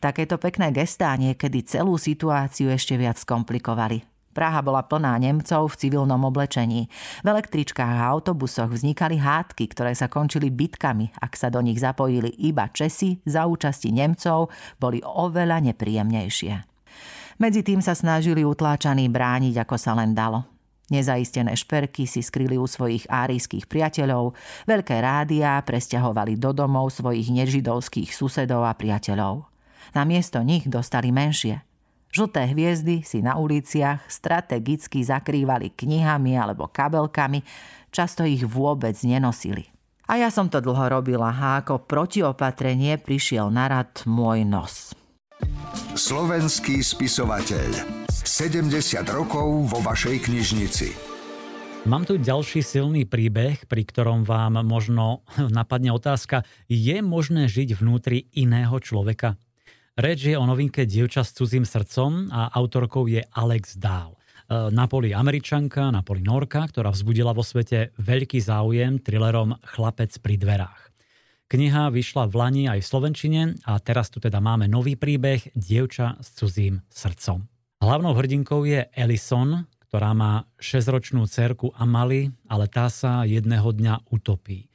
Takéto 0.00 0.40
pekné 0.40 0.72
gestá 0.72 1.14
niekedy 1.14 1.62
celú 1.62 2.00
situáciu 2.00 2.72
ešte 2.72 2.98
viac 2.98 3.20
skomplikovali. 3.20 4.15
Praha 4.36 4.60
bola 4.60 4.84
plná 4.84 5.16
Nemcov 5.16 5.72
v 5.72 5.78
civilnom 5.80 6.20
oblečení. 6.28 6.92
V 7.24 7.26
električkách 7.26 7.88
a 7.88 8.12
autobusoch 8.12 8.68
vznikali 8.68 9.16
hádky, 9.16 9.64
ktoré 9.72 9.96
sa 9.96 10.12
končili 10.12 10.52
bitkami. 10.52 11.08
Ak 11.24 11.40
sa 11.40 11.48
do 11.48 11.64
nich 11.64 11.80
zapojili 11.80 12.28
iba 12.44 12.68
Česi, 12.68 13.16
za 13.24 13.48
účasti 13.48 13.96
Nemcov 13.96 14.52
boli 14.76 15.00
oveľa 15.00 15.64
nepríjemnejšie. 15.72 16.52
Medzi 17.40 17.64
tým 17.64 17.80
sa 17.80 17.96
snažili 17.96 18.44
utláčaní 18.44 19.08
brániť, 19.08 19.64
ako 19.64 19.76
sa 19.80 19.96
len 19.96 20.12
dalo. 20.12 20.44
Nezaistené 20.92 21.56
šperky 21.56 22.04
si 22.04 22.20
skryli 22.20 22.60
u 22.60 22.68
svojich 22.68 23.08
árijských 23.08 23.64
priateľov, 23.64 24.36
veľké 24.68 25.00
rádia 25.00 25.56
presťahovali 25.64 26.36
do 26.36 26.52
domov 26.52 26.92
svojich 26.92 27.32
nežidovských 27.32 28.12
susedov 28.12 28.68
a 28.68 28.76
priateľov. 28.76 29.48
Namiesto 29.96 30.44
nich 30.44 30.68
dostali 30.68 31.08
menšie– 31.08 31.64
Žlté 32.14 32.52
hviezdy 32.54 33.04
si 33.04 33.20
na 33.20 33.36
uliciach 33.36 34.06
strategicky 34.08 35.04
zakrývali 35.04 35.74
knihami 35.74 36.38
alebo 36.38 36.70
kabelkami, 36.70 37.42
často 37.92 38.24
ich 38.24 38.44
vôbec 38.46 38.96
nenosili. 39.04 39.68
A 40.06 40.22
ja 40.22 40.30
som 40.30 40.46
to 40.46 40.62
dlho 40.62 40.86
robila 40.86 41.34
a 41.34 41.58
ako 41.58 41.82
protiopatrenie 41.82 42.94
prišiel 43.02 43.50
na 43.50 43.66
rad 43.66 44.06
môj 44.06 44.46
nos. 44.46 44.94
Slovenský 45.98 46.78
spisovateľ. 46.80 48.06
70 48.26 48.70
rokov 49.10 49.70
vo 49.70 49.78
vašej 49.82 50.30
knižnici. 50.30 50.88
Mám 51.86 52.02
tu 52.02 52.18
ďalší 52.18 52.66
silný 52.66 53.06
príbeh, 53.06 53.70
pri 53.70 53.86
ktorom 53.86 54.26
vám 54.26 54.58
možno 54.66 55.22
napadne 55.58 55.94
otázka, 55.94 56.42
je 56.66 56.98
možné 56.98 57.46
žiť 57.46 57.78
vnútri 57.78 58.26
iného 58.34 58.74
človeka? 58.82 59.38
Reč 59.96 60.28
je 60.28 60.36
o 60.36 60.44
novinke 60.44 60.84
Dievča 60.84 61.24
s 61.24 61.32
cudzím 61.32 61.64
srdcom 61.64 62.28
a 62.28 62.52
autorkou 62.52 63.08
je 63.08 63.24
Alex 63.32 63.80
Dahl. 63.80 64.12
E, 64.12 64.68
na 64.68 64.84
poli 64.84 65.16
američanka, 65.16 65.88
na 65.88 66.04
poli 66.04 66.20
norka, 66.20 66.68
ktorá 66.68 66.92
vzbudila 66.92 67.32
vo 67.32 67.40
svete 67.40 67.96
veľký 67.96 68.36
záujem 68.36 69.00
thrillerom 69.00 69.56
Chlapec 69.64 70.12
pri 70.20 70.36
dverách. 70.36 70.92
Kniha 71.48 71.88
vyšla 71.88 72.28
v 72.28 72.34
Lani 72.36 72.64
aj 72.68 72.84
v 72.84 72.88
Slovenčine 72.92 73.42
a 73.64 73.80
teraz 73.80 74.12
tu 74.12 74.20
teda 74.20 74.36
máme 74.36 74.68
nový 74.68 75.00
príbeh 75.00 75.56
Dievča 75.56 76.20
s 76.20 76.28
cudzím 76.36 76.84
srdcom. 76.92 77.48
Hlavnou 77.80 78.12
hrdinkou 78.12 78.68
je 78.68 78.84
Ellison, 78.92 79.64
ktorá 79.88 80.12
má 80.12 80.44
6-ročnú 80.60 81.24
cerku 81.24 81.72
Amali, 81.72 82.28
ale 82.52 82.68
tá 82.68 82.92
sa 82.92 83.24
jedného 83.24 83.72
dňa 83.72 84.12
utopí. 84.12 84.65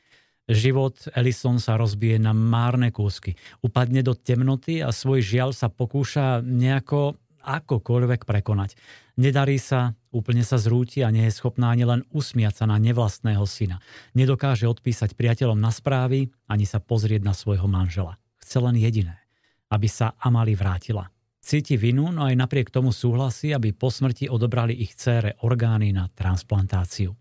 Život 0.51 1.07
Ellison 1.15 1.63
sa 1.63 1.79
rozbije 1.79 2.19
na 2.19 2.35
márne 2.35 2.91
kúsky. 2.91 3.39
Upadne 3.63 4.03
do 4.03 4.11
temnoty 4.11 4.83
a 4.83 4.91
svoj 4.91 5.23
žiaľ 5.23 5.55
sa 5.55 5.71
pokúša 5.71 6.43
nejako 6.43 7.15
akokoľvek 7.39 8.27
prekonať. 8.27 8.75
Nedarí 9.15 9.55
sa, 9.57 9.95
úplne 10.11 10.43
sa 10.43 10.59
zrúti 10.59 11.07
a 11.07 11.09
nie 11.09 11.23
je 11.31 11.39
schopná 11.39 11.71
ani 11.71 11.87
len 11.87 12.03
usmiať 12.11 12.63
sa 12.63 12.65
na 12.67 12.75
nevlastného 12.77 13.47
syna. 13.47 13.79
Nedokáže 14.11 14.67
odpísať 14.67 15.15
priateľom 15.15 15.55
na 15.55 15.71
správy, 15.71 16.27
ani 16.51 16.67
sa 16.67 16.83
pozrieť 16.83 17.23
na 17.23 17.31
svojho 17.31 17.71
manžela. 17.71 18.19
Chce 18.43 18.59
len 18.59 18.75
jediné, 18.75 19.23
aby 19.71 19.87
sa 19.87 20.19
Amali 20.19 20.51
vrátila. 20.51 21.07
Cíti 21.41 21.79
vinu, 21.79 22.13
no 22.13 22.27
aj 22.27 22.37
napriek 22.37 22.69
tomu 22.69 22.93
súhlasí, 22.93 23.55
aby 23.55 23.73
po 23.73 23.89
smrti 23.89 24.29
odobrali 24.29 24.77
ich 24.77 24.93
cére 24.93 25.39
orgány 25.41 25.89
na 25.89 26.05
transplantáciu. 26.11 27.20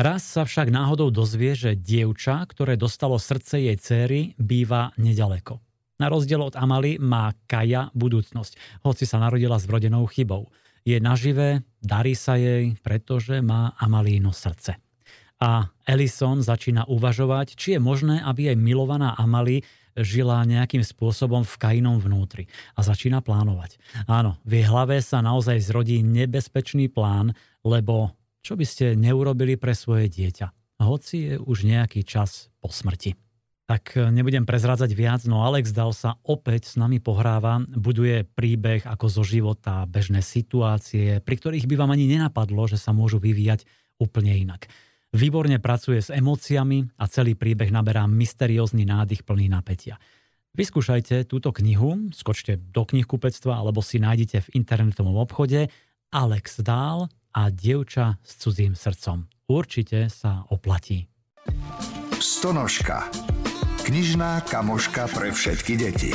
Raz 0.00 0.24
sa 0.24 0.48
však 0.48 0.72
náhodou 0.72 1.12
dozvie, 1.12 1.52
že 1.52 1.76
dievča, 1.76 2.40
ktoré 2.48 2.80
dostalo 2.80 3.20
srdce 3.20 3.60
jej 3.60 3.76
céry, 3.76 4.32
býva 4.40 4.96
nedaleko. 4.96 5.60
Na 6.00 6.08
rozdiel 6.08 6.40
od 6.40 6.56
Amaly 6.56 6.96
má 6.96 7.36
Kaja 7.44 7.92
budúcnosť, 7.92 8.80
hoci 8.80 9.04
sa 9.04 9.20
narodila 9.20 9.60
s 9.60 9.68
vrodenou 9.68 10.08
chybou. 10.08 10.48
Je 10.88 10.96
nažive, 10.96 11.68
darí 11.84 12.16
sa 12.16 12.40
jej, 12.40 12.80
pretože 12.80 13.44
má 13.44 13.76
Amalíno 13.76 14.32
srdce. 14.32 14.80
A 15.36 15.68
Ellison 15.84 16.40
začína 16.40 16.88
uvažovať, 16.88 17.60
či 17.60 17.76
je 17.76 17.80
možné, 17.84 18.24
aby 18.24 18.48
jej 18.48 18.56
milovaná 18.56 19.12
Amali 19.20 19.68
žila 20.00 20.48
nejakým 20.48 20.80
spôsobom 20.80 21.44
v 21.44 21.54
Kainom 21.60 22.00
vnútri 22.00 22.48
a 22.72 22.80
začína 22.80 23.20
plánovať. 23.20 23.76
Áno, 24.08 24.40
v 24.48 24.64
jej 24.64 24.64
hlave 24.64 24.96
sa 25.04 25.20
naozaj 25.20 25.60
zrodí 25.60 26.00
nebezpečný 26.00 26.88
plán, 26.88 27.36
lebo 27.60 28.16
čo 28.40 28.56
by 28.56 28.64
ste 28.64 28.96
neurobili 28.96 29.60
pre 29.60 29.76
svoje 29.76 30.08
dieťa, 30.08 30.78
hoci 30.80 31.16
je 31.28 31.34
už 31.36 31.68
nejaký 31.68 32.04
čas 32.04 32.48
po 32.60 32.72
smrti. 32.72 33.16
Tak 33.70 33.94
e, 33.94 34.10
nebudem 34.10 34.42
prezrádzať 34.42 34.90
viac, 34.96 35.22
no 35.30 35.46
Alex 35.46 35.70
Dal 35.70 35.94
sa 35.94 36.18
opäť 36.26 36.72
s 36.72 36.74
nami 36.74 36.98
pohráva, 36.98 37.62
buduje 37.70 38.26
príbeh 38.26 38.82
ako 38.82 39.06
zo 39.06 39.22
života, 39.22 39.86
bežné 39.86 40.24
situácie, 40.26 41.22
pri 41.22 41.34
ktorých 41.38 41.70
by 41.70 41.74
vám 41.78 41.94
ani 41.94 42.10
nenapadlo, 42.10 42.66
že 42.66 42.80
sa 42.80 42.90
môžu 42.90 43.22
vyvíjať 43.22 43.62
úplne 44.02 44.34
inak. 44.34 44.66
Výborne 45.14 45.58
pracuje 45.62 46.02
s 46.02 46.10
emóciami 46.10 46.98
a 46.98 47.06
celý 47.06 47.38
príbeh 47.38 47.70
naberá 47.70 48.06
mysteriózny 48.10 48.86
nádych 48.86 49.22
plný 49.22 49.46
napätia. 49.50 50.02
Vyskúšajte 50.50 51.30
túto 51.30 51.54
knihu, 51.54 52.10
skočte 52.10 52.58
do 52.58 52.82
knihkupectva 52.82 53.54
alebo 53.54 53.86
si 53.86 54.02
nájdete 54.02 54.50
v 54.50 54.52
internetovom 54.58 55.14
obchode 55.14 55.70
Alex 56.10 56.66
Dál 56.66 57.06
a 57.30 57.54
Dievča 57.54 58.18
s 58.26 58.42
cudzím 58.42 58.74
srdcom. 58.74 59.30
Určite 59.46 60.10
sa 60.10 60.42
oplatí. 60.50 61.06
Stonožka. 62.18 63.06
Knižná 63.86 64.42
kamoška 64.42 65.06
pre 65.14 65.30
všetky 65.30 65.78
deti. 65.78 66.10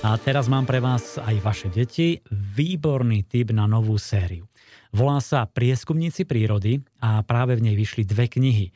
A 0.00 0.16
teraz 0.16 0.48
mám 0.48 0.64
pre 0.64 0.80
vás 0.80 1.20
aj 1.20 1.36
vaše 1.44 1.68
deti 1.68 2.24
výborný 2.32 3.28
tip 3.28 3.52
na 3.52 3.68
novú 3.68 4.00
sériu. 4.00 4.48
Volá 4.88 5.20
sa 5.20 5.44
Prieskumníci 5.44 6.24
prírody 6.24 6.80
a 7.04 7.20
práve 7.20 7.60
v 7.60 7.64
nej 7.68 7.76
vyšli 7.76 8.08
dve 8.08 8.24
knihy. 8.24 8.66
E, 8.68 8.72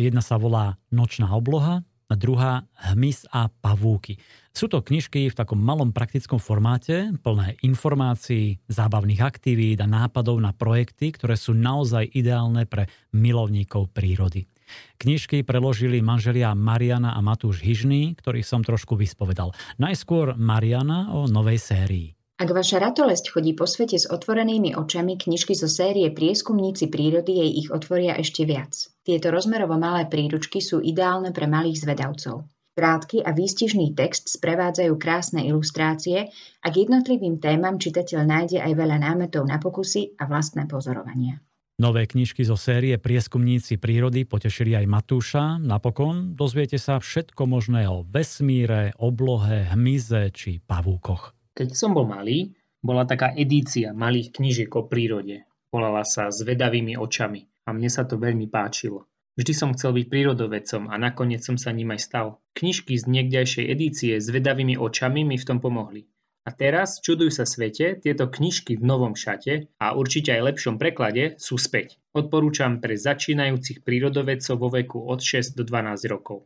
jedna 0.00 0.24
sa 0.24 0.40
volá 0.40 0.80
Nočná 0.88 1.28
obloha 1.36 1.84
druhá 2.16 2.64
Hmyz 2.88 3.28
a 3.28 3.52
pavúky. 3.52 4.16
Sú 4.58 4.66
to 4.66 4.82
knižky 4.82 5.30
v 5.30 5.38
takom 5.38 5.62
malom 5.62 5.94
praktickom 5.94 6.42
formáte, 6.42 7.14
plné 7.22 7.54
informácií, 7.62 8.58
zábavných 8.66 9.22
aktivít 9.22 9.78
a 9.78 9.86
nápadov 9.86 10.34
na 10.42 10.50
projekty, 10.50 11.14
ktoré 11.14 11.38
sú 11.38 11.54
naozaj 11.54 12.10
ideálne 12.10 12.66
pre 12.66 12.90
milovníkov 13.14 13.94
prírody. 13.94 14.50
Knižky 14.98 15.46
preložili 15.46 16.02
manželia 16.02 16.58
Mariana 16.58 17.14
a 17.14 17.22
Matúš 17.22 17.62
Hyžný, 17.62 18.18
ktorých 18.18 18.42
som 18.42 18.66
trošku 18.66 18.98
vyspovedal. 18.98 19.54
Najskôr 19.78 20.34
Mariana 20.34 21.14
o 21.14 21.30
novej 21.30 21.62
sérii. 21.62 22.18
Ak 22.42 22.50
vaša 22.50 22.82
ratolesť 22.82 23.30
chodí 23.30 23.54
po 23.54 23.62
svete 23.62 23.94
s 23.94 24.10
otvorenými 24.10 24.74
očami, 24.74 25.22
knižky 25.22 25.54
zo 25.54 25.70
série 25.70 26.10
Prieskumníci 26.10 26.90
prírody 26.90 27.46
jej 27.46 27.50
ich 27.62 27.68
otvoria 27.70 28.18
ešte 28.18 28.42
viac. 28.42 28.74
Tieto 29.06 29.30
rozmerovo 29.30 29.78
malé 29.78 30.10
príručky 30.10 30.58
sú 30.58 30.82
ideálne 30.82 31.30
pre 31.30 31.46
malých 31.46 31.86
zvedavcov. 31.86 32.42
Krátky 32.78 33.26
a 33.26 33.34
výstižný 33.34 33.98
text 33.98 34.30
sprevádzajú 34.38 34.94
krásne 35.02 35.42
ilustrácie 35.50 36.30
a 36.62 36.66
k 36.70 36.86
jednotlivým 36.86 37.42
témam 37.42 37.74
čitateľ 37.74 38.22
nájde 38.22 38.62
aj 38.62 38.70
veľa 38.78 39.02
námetov 39.02 39.50
na 39.50 39.58
pokusy 39.58 40.14
a 40.14 40.30
vlastné 40.30 40.70
pozorovania. 40.70 41.42
Nové 41.82 42.06
knižky 42.06 42.46
zo 42.46 42.54
série 42.54 42.94
Prieskumníci 42.94 43.82
prírody 43.82 44.22
potešili 44.22 44.78
aj 44.78 44.86
Matúša. 44.86 45.58
Napokon 45.58 46.38
dozviete 46.38 46.78
sa 46.78 47.02
všetko 47.02 47.50
možné 47.50 47.90
o 47.90 48.06
vesmíre, 48.06 48.94
oblohe, 49.02 49.66
hmyze 49.74 50.30
či 50.30 50.62
pavúkoch. 50.62 51.34
Keď 51.58 51.74
som 51.74 51.98
bol 51.98 52.06
malý, 52.06 52.54
bola 52.78 53.02
taká 53.02 53.34
edícia 53.34 53.90
malých 53.90 54.38
knížiek 54.38 54.70
o 54.78 54.86
prírode. 54.86 55.50
Volala 55.74 56.06
sa 56.06 56.30
Zvedavými 56.30 56.94
očami 56.94 57.42
a 57.66 57.74
mne 57.74 57.90
sa 57.90 58.06
to 58.06 58.22
veľmi 58.22 58.46
páčilo. 58.46 59.07
Vždy 59.38 59.54
som 59.54 59.70
chcel 59.70 59.94
byť 59.94 60.06
prírodovedcom 60.10 60.90
a 60.90 60.98
nakoniec 60.98 61.46
som 61.46 61.54
sa 61.54 61.70
ním 61.70 61.94
aj 61.94 62.10
stal. 62.10 62.26
Knižky 62.58 62.98
z 62.98 63.06
niekdejšej 63.06 63.70
edície 63.70 64.18
s 64.18 64.26
vedavými 64.26 64.74
očami 64.74 65.22
mi 65.22 65.38
v 65.38 65.46
tom 65.46 65.62
pomohli. 65.62 66.10
A 66.42 66.50
teraz, 66.50 66.98
čuduj 66.98 67.30
sa 67.30 67.46
svete, 67.46 68.02
tieto 68.02 68.26
knižky 68.26 68.74
v 68.74 68.82
novom 68.82 69.14
šate 69.14 69.70
a 69.78 69.94
určite 69.94 70.34
aj 70.34 70.42
lepšom 70.42 70.74
preklade 70.74 71.38
sú 71.38 71.54
späť. 71.54 72.02
Odporúčam 72.18 72.82
pre 72.82 72.98
začínajúcich 72.98 73.86
prírodovedcov 73.86 74.58
vo 74.58 74.74
veku 74.74 75.06
od 75.06 75.22
6 75.22 75.54
do 75.54 75.62
12 75.62 76.10
rokov. 76.10 76.42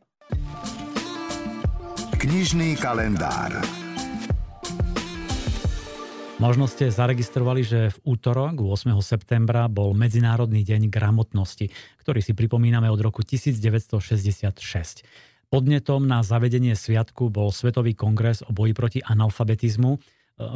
Knižný 2.21 2.77
kalendár 2.77 3.82
Možno 6.43 6.67
ste 6.67 6.91
zaregistrovali, 6.91 7.63
že 7.63 7.95
v 7.95 8.19
útorok 8.19 8.67
8. 8.67 8.99
septembra 8.99 9.71
bol 9.71 9.95
Medzinárodný 9.95 10.67
deň 10.67 10.91
gramotnosti, 10.91 11.71
ktorý 12.03 12.19
si 12.19 12.35
pripomíname 12.35 12.91
od 12.91 12.99
roku 12.99 13.23
1966. 13.23 14.59
Podnetom 15.47 16.03
na 16.03 16.27
zavedenie 16.27 16.75
sviatku 16.75 17.31
bol 17.31 17.55
Svetový 17.55 17.95
kongres 17.95 18.43
o 18.43 18.51
boji 18.51 18.75
proti 18.75 18.99
analfabetizmu. 19.07 20.03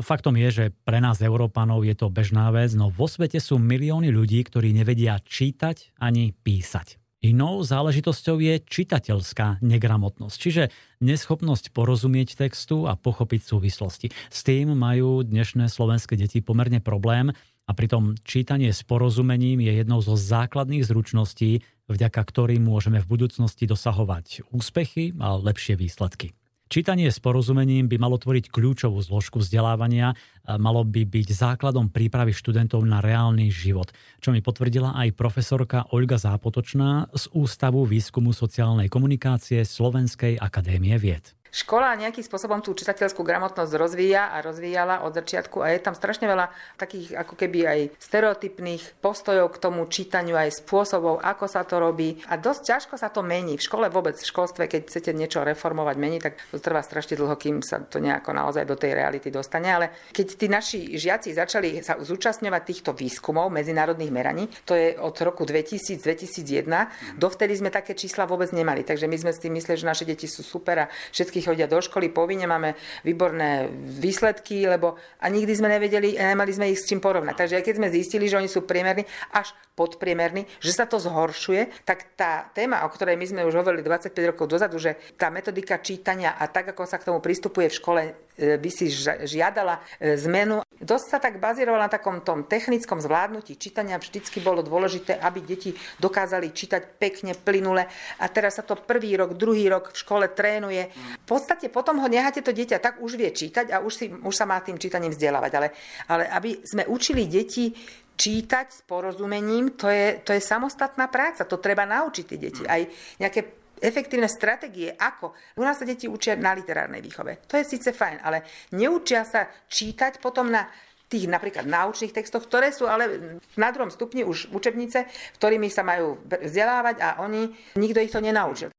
Faktom 0.03 0.35
je, 0.35 0.49
že 0.51 0.65
pre 0.83 0.99
nás 0.99 1.23
Európanov 1.23 1.87
je 1.87 1.95
to 1.95 2.11
bežná 2.11 2.51
vec, 2.51 2.75
no 2.75 2.91
vo 2.91 3.07
svete 3.07 3.39
sú 3.39 3.63
milióny 3.63 4.11
ľudí, 4.11 4.43
ktorí 4.43 4.75
nevedia 4.75 5.23
čítať 5.23 5.95
ani 6.03 6.35
písať. 6.35 6.99
Inou 7.25 7.65
záležitosťou 7.65 8.37
je 8.45 8.55
čitateľská 8.61 9.65
negramotnosť, 9.65 10.37
čiže 10.37 10.63
neschopnosť 11.01 11.73
porozumieť 11.73 12.37
textu 12.37 12.85
a 12.85 12.95
pochopiť 12.95 13.41
súvislosti. 13.41 14.13
S 14.29 14.45
tým 14.45 14.77
majú 14.77 15.25
dnešné 15.25 15.73
slovenské 15.73 16.15
deti 16.21 16.45
pomerne 16.45 16.79
problém 16.79 17.33
a 17.67 17.73
pritom 17.73 18.15
čítanie 18.23 18.71
s 18.71 18.85
porozumením 18.85 19.65
je 19.65 19.73
jednou 19.75 20.05
zo 20.05 20.15
základných 20.15 20.87
zručností, 20.87 21.65
vďaka 21.89 22.21
ktorým 22.21 22.63
môžeme 22.63 23.03
v 23.03 23.11
budúcnosti 23.11 23.65
dosahovať 23.65 24.47
úspechy 24.55 25.17
a 25.19 25.35
lepšie 25.41 25.75
výsledky. 25.75 26.37
Čítanie 26.67 27.15
s 27.15 27.23
porozumením 27.23 27.87
by 27.87 27.95
malo 27.95 28.19
tvoriť 28.19 28.51
kľúčovú 28.51 28.99
zložku 28.99 29.39
vzdelávania, 29.39 30.19
malo 30.59 30.83
by 30.83 31.07
byť 31.07 31.29
základom 31.31 31.95
prípravy 31.95 32.35
študentov 32.35 32.83
na 32.83 32.99
reálny 32.99 33.55
život, 33.55 33.95
čo 34.19 34.35
mi 34.35 34.43
potvrdila 34.43 34.99
aj 34.99 35.15
profesorka 35.15 35.87
Olga 35.95 36.19
Zápotočná 36.19 37.07
z 37.15 37.31
Ústavu 37.39 37.87
výskumu 37.87 38.35
sociálnej 38.35 38.91
komunikácie 38.91 39.63
Slovenskej 39.63 40.43
akadémie 40.43 40.99
vied. 40.99 41.36
Škola 41.57 41.97
nejakým 41.97 42.21
spôsobom 42.21 42.61
tú 42.61 42.77
čitateľskú 42.77 43.25
gramotnosť 43.25 43.73
rozvíja 43.81 44.29
a 44.29 44.45
rozvíjala 44.45 45.09
od 45.09 45.17
začiatku 45.17 45.65
a 45.65 45.73
je 45.73 45.81
tam 45.81 45.97
strašne 45.97 46.29
veľa 46.29 46.53
takých 46.77 47.17
ako 47.17 47.33
keby 47.33 47.59
aj 47.65 47.81
stereotypných 47.97 49.01
postojov 49.01 49.57
k 49.57 49.61
tomu 49.65 49.89
čítaniu, 49.89 50.37
aj 50.37 50.61
spôsobov, 50.61 51.25
ako 51.25 51.49
sa 51.49 51.65
to 51.65 51.81
robí 51.81 52.21
a 52.29 52.37
dosť 52.37 52.61
ťažko 52.61 52.95
sa 53.01 53.09
to 53.09 53.25
mení. 53.25 53.57
V 53.57 53.65
škole 53.65 53.89
vôbec, 53.89 54.21
v 54.21 54.29
školstve, 54.29 54.69
keď 54.69 54.85
chcete 54.85 55.17
niečo 55.17 55.41
reformovať, 55.41 55.97
meniť, 55.97 56.21
tak 56.21 56.37
to 56.53 56.61
trvá 56.61 56.85
strašne 56.85 57.17
dlho, 57.17 57.33
kým 57.41 57.65
sa 57.65 57.81
to 57.81 58.05
nejako 58.05 58.37
naozaj 58.37 58.69
do 58.69 58.77
tej 58.77 58.93
reality 58.93 59.33
dostane. 59.33 59.73
Ale 59.73 59.97
keď 60.13 60.27
tí 60.37 60.53
naši 60.53 61.01
žiaci 61.01 61.33
začali 61.33 61.81
sa 61.81 61.97
zúčastňovať 61.97 62.63
týchto 62.69 62.93
výskumov 62.93 63.49
medzinárodných 63.49 64.13
meraní, 64.13 64.45
to 64.69 64.77
je 64.77 64.93
od 65.01 65.17
roku 65.25 65.49
2000-2001, 65.49 67.17
dovtedy 67.17 67.57
sme 67.57 67.73
také 67.73 67.97
čísla 67.97 68.29
vôbec 68.29 68.53
nemali. 68.53 68.85
Takže 68.85 69.09
my 69.09 69.17
sme 69.17 69.33
si 69.33 69.49
mysleli, 69.49 69.81
že 69.81 69.89
naše 69.89 70.05
deti 70.05 70.29
sú 70.29 70.45
super 70.45 70.85
a 70.85 70.91
všetkých 71.17 71.46
chodia 71.47 71.71
do 71.71 71.79
školy, 71.79 72.11
povinne 72.11 72.51
máme 72.51 72.75
výborné 73.07 73.71
výsledky, 73.73 74.67
lebo 74.67 74.99
a 75.23 75.27
nikdy 75.31 75.53
sme 75.55 75.71
nevedeli, 75.71 76.19
nemali 76.19 76.51
sme 76.51 76.75
ich 76.75 76.83
s 76.83 76.91
čím 76.91 76.99
porovnať. 76.99 77.35
Takže 77.39 77.57
aj 77.63 77.65
keď 77.65 77.75
sme 77.79 77.95
zistili, 77.95 78.27
že 78.27 78.43
oni 78.43 78.51
sú 78.51 78.67
priemerní 78.67 79.07
až 79.31 79.55
podpriemerní, 79.79 80.49
že 80.59 80.75
sa 80.75 80.91
to 80.91 80.99
zhoršuje, 80.99 81.87
tak 81.87 82.19
tá 82.19 82.51
téma, 82.51 82.83
o 82.83 82.91
ktorej 82.91 83.15
my 83.15 83.27
sme 83.29 83.47
už 83.47 83.55
hovorili 83.63 83.87
25 83.87 84.11
rokov 84.35 84.51
dozadu, 84.51 84.83
že 84.83 84.99
tá 85.15 85.31
metodika 85.31 85.79
čítania 85.79 86.35
a 86.35 86.51
tak, 86.51 86.75
ako 86.75 86.83
sa 86.89 86.99
k 86.99 87.07
tomu 87.07 87.23
pristupuje 87.23 87.71
v 87.71 87.79
škole, 87.79 88.03
by 88.37 88.71
si 88.71 88.93
žiadala 89.25 89.81
e, 89.97 90.13
zmenu. 90.29 90.61
Dosť 90.77 91.07
sa 91.09 91.19
tak 91.19 91.41
bazírovala 91.41 91.89
na 91.89 91.93
takom 91.93 92.21
tom 92.21 92.45
technickom 92.45 93.01
zvládnutí 93.01 93.57
čítania. 93.57 93.97
Vždycky 93.97 94.45
bolo 94.45 94.61
dôležité, 94.61 95.17
aby 95.17 95.41
deti 95.41 95.73
dokázali 95.97 96.53
čítať 96.53 97.01
pekne, 97.01 97.33
plynule. 97.33 97.89
A 98.21 98.25
teraz 98.29 98.61
sa 98.61 98.65
to 98.65 98.77
prvý 98.77 99.17
rok, 99.17 99.41
druhý 99.41 99.73
rok 99.73 99.97
v 99.97 100.01
škole 100.05 100.27
trénuje. 100.29 100.93
Po 101.25 101.41
podstate 101.41 101.73
potom 101.73 101.97
ho 102.01 102.09
necháte 102.09 102.45
to 102.45 102.53
dieťa 102.53 102.79
tak 102.81 103.01
už 103.01 103.17
vie 103.17 103.33
čítať 103.33 103.73
a 103.73 103.81
už, 103.81 103.93
si, 103.93 104.07
už 104.13 104.35
sa 104.37 104.45
má 104.45 104.61
tým 104.61 104.77
čítaním 104.77 105.17
vzdelávať. 105.17 105.53
Ale, 105.57 105.69
ale 106.07 106.25
aby 106.29 106.61
sme 106.61 106.85
učili 106.87 107.25
deti 107.25 107.73
čítať 108.17 108.67
s 108.73 108.81
porozumením, 108.89 109.77
to 109.77 109.89
je, 109.93 110.21
to 110.25 110.33
je 110.33 110.41
samostatná 110.41 111.09
práca. 111.13 111.45
To 111.45 111.61
treba 111.61 111.85
naučiť 111.85 112.25
tie 112.25 112.39
deti. 112.41 112.63
Aj 112.65 112.81
nejaké 113.21 113.66
efektívne 113.81 114.29
stratégie, 114.31 114.93
ako. 114.95 115.37
U 115.57 115.63
nás 115.65 115.81
sa 115.81 115.89
deti 115.89 116.09
učia 116.09 116.37
na 116.37 116.57
literárnej 116.57 117.03
výchove. 117.05 117.45
To 117.49 117.61
je 117.61 117.65
síce 117.65 117.91
fajn, 117.93 118.23
ale 118.25 118.47
neučia 118.77 119.23
sa 119.25 119.49
čítať 119.69 120.19
potom 120.21 120.49
na 120.49 120.69
tých 121.07 121.31
napríklad 121.31 121.71
náučných 121.71 122.11
textoch, 122.11 122.47
ktoré 122.51 122.75
sú 122.75 122.91
ale 122.91 123.39
na 123.55 123.71
druhom 123.71 123.95
stupni 123.95 124.27
už 124.27 124.51
učebnice, 124.51 125.07
ktorými 125.39 125.71
sa 125.71 125.87
majú 125.87 126.19
vzdelávať 126.27 126.97
a 126.99 127.09
oni, 127.23 127.47
nikto 127.79 128.03
ich 128.03 128.11
to 128.11 128.19
nenaučil. 128.19 128.75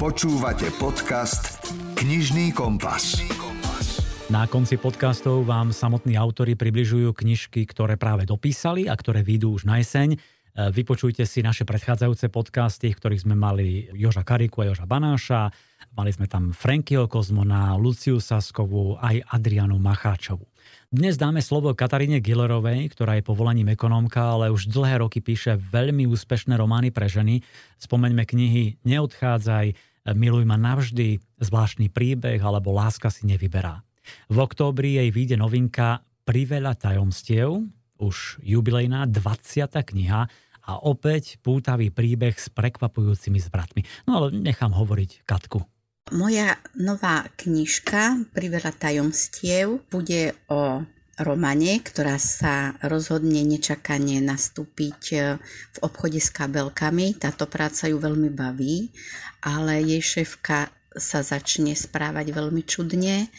Počúvate 0.00 0.72
podcast 0.80 1.60
Knižný 2.00 2.56
kompas. 2.56 3.20
Na 4.30 4.46
konci 4.46 4.78
podcastov 4.78 5.42
vám 5.42 5.74
samotní 5.74 6.14
autory 6.14 6.54
približujú 6.54 7.12
knižky, 7.12 7.66
ktoré 7.66 7.98
práve 7.98 8.24
dopísali 8.24 8.86
a 8.86 8.94
ktoré 8.94 9.26
vyjdú 9.26 9.58
už 9.58 9.66
na 9.66 9.82
jeseň. 9.82 10.16
E, 10.60 10.68
vypočujte 10.68 11.24
si 11.24 11.40
naše 11.40 11.64
predchádzajúce 11.64 12.28
podcasty, 12.28 12.92
v 12.92 12.98
ktorých 13.00 13.24
sme 13.24 13.32
mali 13.32 13.88
Joža 13.96 14.20
Kariku 14.20 14.60
a 14.60 14.68
Joža 14.68 14.84
Banáša. 14.84 15.48
Mali 15.96 16.12
sme 16.12 16.28
tam 16.28 16.52
Frankieho 16.52 17.08
Kozmona, 17.08 17.80
Luciu 17.80 18.20
Saskovú, 18.20 19.00
aj 19.00 19.24
Adrianu 19.32 19.80
Macháčovu. 19.80 20.44
Dnes 20.92 21.16
dáme 21.16 21.40
slovo 21.40 21.72
Kataríne 21.72 22.20
Gillerovej, 22.20 22.92
ktorá 22.92 23.16
je 23.16 23.24
povolaním 23.24 23.72
ekonómka, 23.72 24.36
ale 24.36 24.52
už 24.52 24.68
dlhé 24.68 25.00
roky 25.00 25.24
píše 25.24 25.56
veľmi 25.56 26.04
úspešné 26.04 26.58
romány 26.60 26.92
pre 26.92 27.08
ženy. 27.08 27.40
Spomeňme 27.80 28.28
knihy 28.28 28.82
Neodchádzaj, 28.84 29.66
Miluj 30.12 30.44
ma 30.44 30.58
navždy, 30.60 31.40
zvláštny 31.40 31.88
príbeh 31.88 32.42
alebo 32.42 32.74
Láska 32.74 33.08
si 33.08 33.24
nevyberá. 33.24 33.80
V 34.28 34.36
októbri 34.42 34.98
jej 34.98 35.08
vyjde 35.08 35.36
novinka 35.38 36.02
Priveľa 36.26 36.76
tajomstiev, 36.76 37.64
už 38.00 38.40
jubilejná 38.40 39.04
20. 39.04 39.68
kniha 39.76 40.26
a 40.70 40.78
opäť 40.78 41.42
pútavý 41.42 41.90
príbeh 41.90 42.38
s 42.38 42.46
prekvapujúcimi 42.54 43.42
zvratmi. 43.42 43.82
No 44.06 44.22
ale 44.22 44.38
nechám 44.38 44.70
hovoriť 44.70 45.26
Katku. 45.26 45.66
Moja 46.14 46.58
nová 46.78 47.26
knižka 47.38 48.30
Priveľa 48.34 48.74
tajomstiev 48.74 49.82
bude 49.90 50.34
o 50.50 50.82
romane, 51.20 51.78
ktorá 51.82 52.16
sa 52.16 52.74
rozhodne 52.86 53.42
nečakane 53.44 54.22
nastúpiť 54.22 55.02
v 55.46 55.78
obchode 55.82 56.18
s 56.22 56.32
kabelkami. 56.32 57.18
Táto 57.18 57.44
práca 57.50 57.90
ju 57.90 58.00
veľmi 58.00 58.30
baví, 58.32 58.90
ale 59.44 59.84
jej 59.84 60.02
šéfka 60.02 60.72
sa 60.96 61.22
začne 61.22 61.76
správať 61.78 62.34
veľmi 62.34 62.62
čudne 62.66 63.30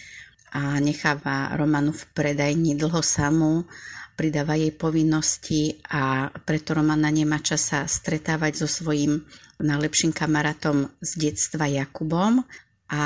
a 0.52 0.80
necháva 0.80 1.56
Romanu 1.56 1.96
v 1.96 2.04
predajni 2.12 2.76
dlho 2.76 3.00
samú, 3.04 3.68
pridáva 4.16 4.60
jej 4.60 4.74
povinnosti 4.76 5.80
a 5.90 6.30
preto 6.32 6.78
Romana 6.78 7.10
nemá 7.10 7.40
čas 7.40 7.72
sa 7.72 7.88
stretávať 7.88 8.64
so 8.64 8.68
svojím 8.68 9.24
najlepším 9.62 10.12
kamarátom 10.12 10.90
z 11.00 11.12
detstva 11.30 11.70
Jakubom 11.70 12.44
a 12.92 13.04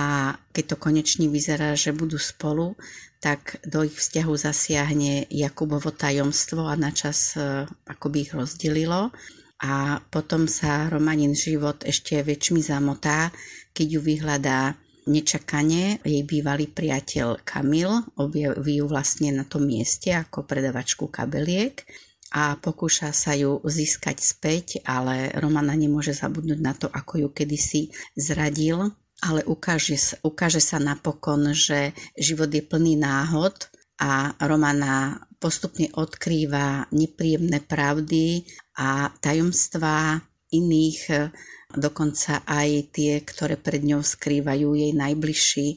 keď 0.50 0.64
to 0.74 0.78
konečne 0.82 1.30
vyzerá, 1.30 1.78
že 1.78 1.94
budú 1.94 2.18
spolu, 2.18 2.74
tak 3.22 3.62
do 3.66 3.86
ich 3.86 3.98
vzťahu 3.98 4.34
zasiahne 4.34 5.30
Jakubovo 5.30 5.94
tajomstvo 5.94 6.66
a 6.66 6.74
načas 6.78 7.38
e, 7.38 7.66
by 7.90 8.18
ich 8.18 8.34
rozdelilo. 8.34 9.14
A 9.62 9.98
potom 10.12 10.52
sa 10.52 10.92
Romanin 10.92 11.32
život 11.32 11.86
ešte 11.88 12.20
väčšmi 12.20 12.60
zamotá, 12.60 13.32
keď 13.72 13.88
ju 13.88 14.02
vyhľadá 14.04 14.78
Nečakane 15.06 16.02
jej 16.02 16.24
bývalý 16.26 16.66
priateľ 16.66 17.46
Kamil 17.46 17.94
objaví 18.18 18.82
ju 18.82 18.86
vlastne 18.90 19.30
na 19.30 19.46
tom 19.46 19.70
mieste 19.70 20.10
ako 20.10 20.50
predavačku 20.50 21.06
kabeliek 21.14 21.86
a 22.34 22.58
pokúša 22.58 23.14
sa 23.14 23.38
ju 23.38 23.62
získať 23.62 24.18
späť, 24.18 24.66
ale 24.82 25.30
Romana 25.38 25.78
nemôže 25.78 26.12
zabudnúť 26.12 26.60
na 26.60 26.74
to, 26.74 26.90
ako 26.90 27.22
ju 27.22 27.30
kedysi 27.30 27.94
zradil, 28.18 28.92
ale 29.22 29.46
ukáže, 29.46 29.96
ukáže 30.26 30.60
sa 30.60 30.82
napokon, 30.82 31.54
že 31.54 31.94
život 32.18 32.50
je 32.50 32.66
plný 32.66 32.98
náhod 32.98 33.70
a 34.02 34.34
Romana 34.42 35.22
postupne 35.38 35.88
odkrýva 35.94 36.90
nepríjemné 36.92 37.62
pravdy 37.62 38.44
a 38.76 39.14
tajomstvá 39.22 40.18
iných 40.60 41.32
dokonca 41.76 42.46
aj 42.48 42.96
tie, 42.96 43.20
ktoré 43.22 43.60
pred 43.60 43.84
ňou 43.84 44.02
skrývajú 44.02 44.78
jej 44.78 44.94
najbližší 44.96 45.68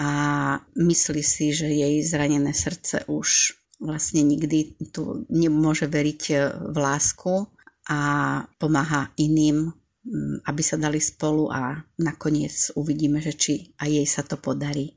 a 0.00 0.10
myslí 0.74 1.22
si, 1.22 1.52
že 1.52 1.68
jej 1.68 2.00
zranené 2.00 2.56
srdce 2.56 3.04
už 3.06 3.58
vlastne 3.82 4.22
nikdy 4.22 4.78
tu 4.94 5.26
nemôže 5.28 5.90
veriť 5.90 6.22
v 6.70 6.76
lásku 6.76 7.50
a 7.90 8.00
pomáha 8.56 9.10
iným, 9.18 9.74
mm, 10.06 10.46
aby 10.46 10.62
sa 10.62 10.78
dali 10.78 11.02
spolu 11.02 11.50
a 11.50 11.82
nakoniec 11.98 12.70
uvidíme, 12.78 13.18
že 13.18 13.34
či 13.34 13.52
aj 13.82 13.90
jej 13.90 14.06
sa 14.06 14.22
to 14.22 14.38
podarí. 14.38 14.94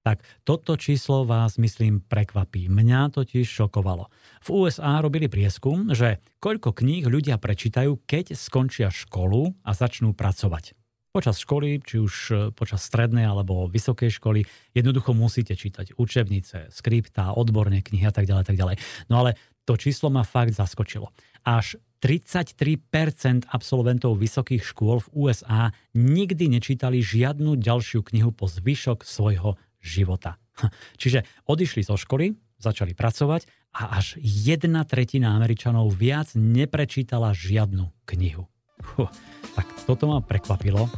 Tak 0.00 0.24
toto 0.48 0.80
číslo 0.80 1.28
vás, 1.28 1.60
myslím, 1.60 2.00
prekvapí. 2.00 2.72
Mňa 2.72 3.12
totiž 3.12 3.44
šokovalo. 3.44 4.08
V 4.40 4.48
USA 4.48 4.96
robili 5.04 5.28
prieskum, 5.28 5.92
že 5.92 6.24
koľko 6.40 6.72
kníh 6.72 7.04
ľudia 7.04 7.36
prečítajú, 7.36 8.00
keď 8.08 8.32
skončia 8.32 8.88
školu 8.88 9.52
a 9.60 9.76
začnú 9.76 10.16
pracovať. 10.16 10.72
Počas 11.10 11.42
školy, 11.42 11.82
či 11.82 11.98
už 11.98 12.14
e, 12.30 12.34
počas 12.54 12.86
strednej 12.86 13.26
alebo 13.26 13.66
vysokej 13.66 14.14
školy, 14.14 14.46
jednoducho 14.72 15.10
musíte 15.10 15.58
čítať 15.58 15.98
učebnice, 15.98 16.70
skriptá, 16.70 17.34
odborné 17.34 17.82
knihy 17.82 18.06
a 18.06 18.14
tak 18.14 18.30
ďalej, 18.30 18.44
tak 18.46 18.56
ďalej. 18.56 18.76
No 19.10 19.26
ale 19.26 19.34
to 19.66 19.74
číslo 19.74 20.08
ma 20.08 20.22
fakt 20.22 20.54
zaskočilo. 20.54 21.10
Až 21.42 21.76
33% 22.00 23.52
absolventov 23.52 24.16
vysokých 24.16 24.64
škôl 24.64 25.04
v 25.04 25.28
USA 25.28 25.74
nikdy 25.92 26.48
nečítali 26.48 27.04
žiadnu 27.04 27.60
ďalšiu 27.60 28.00
knihu 28.06 28.32
po 28.32 28.48
zvyšok 28.48 29.04
svojho 29.04 29.60
života. 29.80 30.36
Čiže 31.00 31.24
odišli 31.48 31.82
zo 31.82 31.96
školy, 31.96 32.36
začali 32.60 32.92
pracovať 32.92 33.48
a 33.80 33.96
až 33.96 34.20
jedna 34.20 34.84
tretina 34.84 35.34
Američanov 35.34 35.90
viac 35.96 36.36
neprečítala 36.36 37.32
žiadnu 37.32 37.88
knihu. 38.04 38.46
Huh, 38.96 39.12
tak 39.56 39.66
toto 39.84 40.08
ma 40.08 40.24
prekvapilo. 40.24 40.88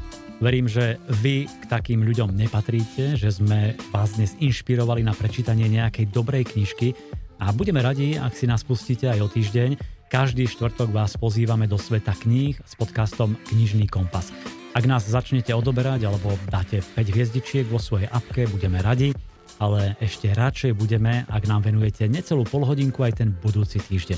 Verím, 0.42 0.66
že 0.66 0.98
vy 1.22 1.46
k 1.46 1.64
takým 1.70 2.02
ľuďom 2.02 2.34
nepatríte, 2.34 3.14
že 3.14 3.30
sme 3.30 3.78
vás 3.94 4.18
dnes 4.18 4.34
inšpirovali 4.42 5.06
na 5.06 5.14
prečítanie 5.14 5.70
nejakej 5.70 6.10
dobrej 6.10 6.50
knižky 6.50 6.98
a 7.38 7.54
budeme 7.54 7.78
radi, 7.78 8.18
ak 8.18 8.34
si 8.34 8.50
nás 8.50 8.66
pustíte 8.66 9.06
aj 9.06 9.22
o 9.22 9.28
týždeň. 9.30 9.78
Každý 10.10 10.50
štvrtok 10.50 10.90
vás 10.90 11.14
pozývame 11.14 11.70
do 11.70 11.78
sveta 11.78 12.12
kníh 12.12 12.58
s 12.58 12.74
podcastom 12.74 13.38
Knižný 13.48 13.86
kompas. 13.86 14.34
Ak 14.72 14.88
nás 14.88 15.04
začnete 15.04 15.52
odoberať 15.52 16.08
alebo 16.08 16.32
dáte 16.48 16.80
5 16.80 17.12
hviezdičiek 17.12 17.68
vo 17.68 17.76
svojej 17.76 18.08
apke, 18.08 18.48
budeme 18.48 18.80
radi, 18.80 19.12
ale 19.60 20.00
ešte 20.00 20.32
radšej 20.32 20.72
budeme, 20.72 21.28
ak 21.28 21.44
nám 21.44 21.68
venujete 21.68 22.08
necelú 22.08 22.48
polhodinku 22.48 23.04
aj 23.04 23.20
ten 23.20 23.36
budúci 23.36 23.84
týždeň. 23.84 24.16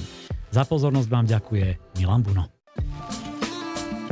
Za 0.55 0.63
pozornosť 0.63 1.09
vám 1.11 1.27
ďakuje 1.27 1.99
Milan 1.99 2.23
Buno. 2.23 2.47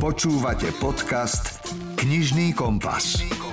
Počúvate 0.03 0.67
podcast 0.83 1.63
Knižný 1.95 2.51
kompas. 2.51 3.23
Knižný 3.23 3.31
kompas. 3.39 3.52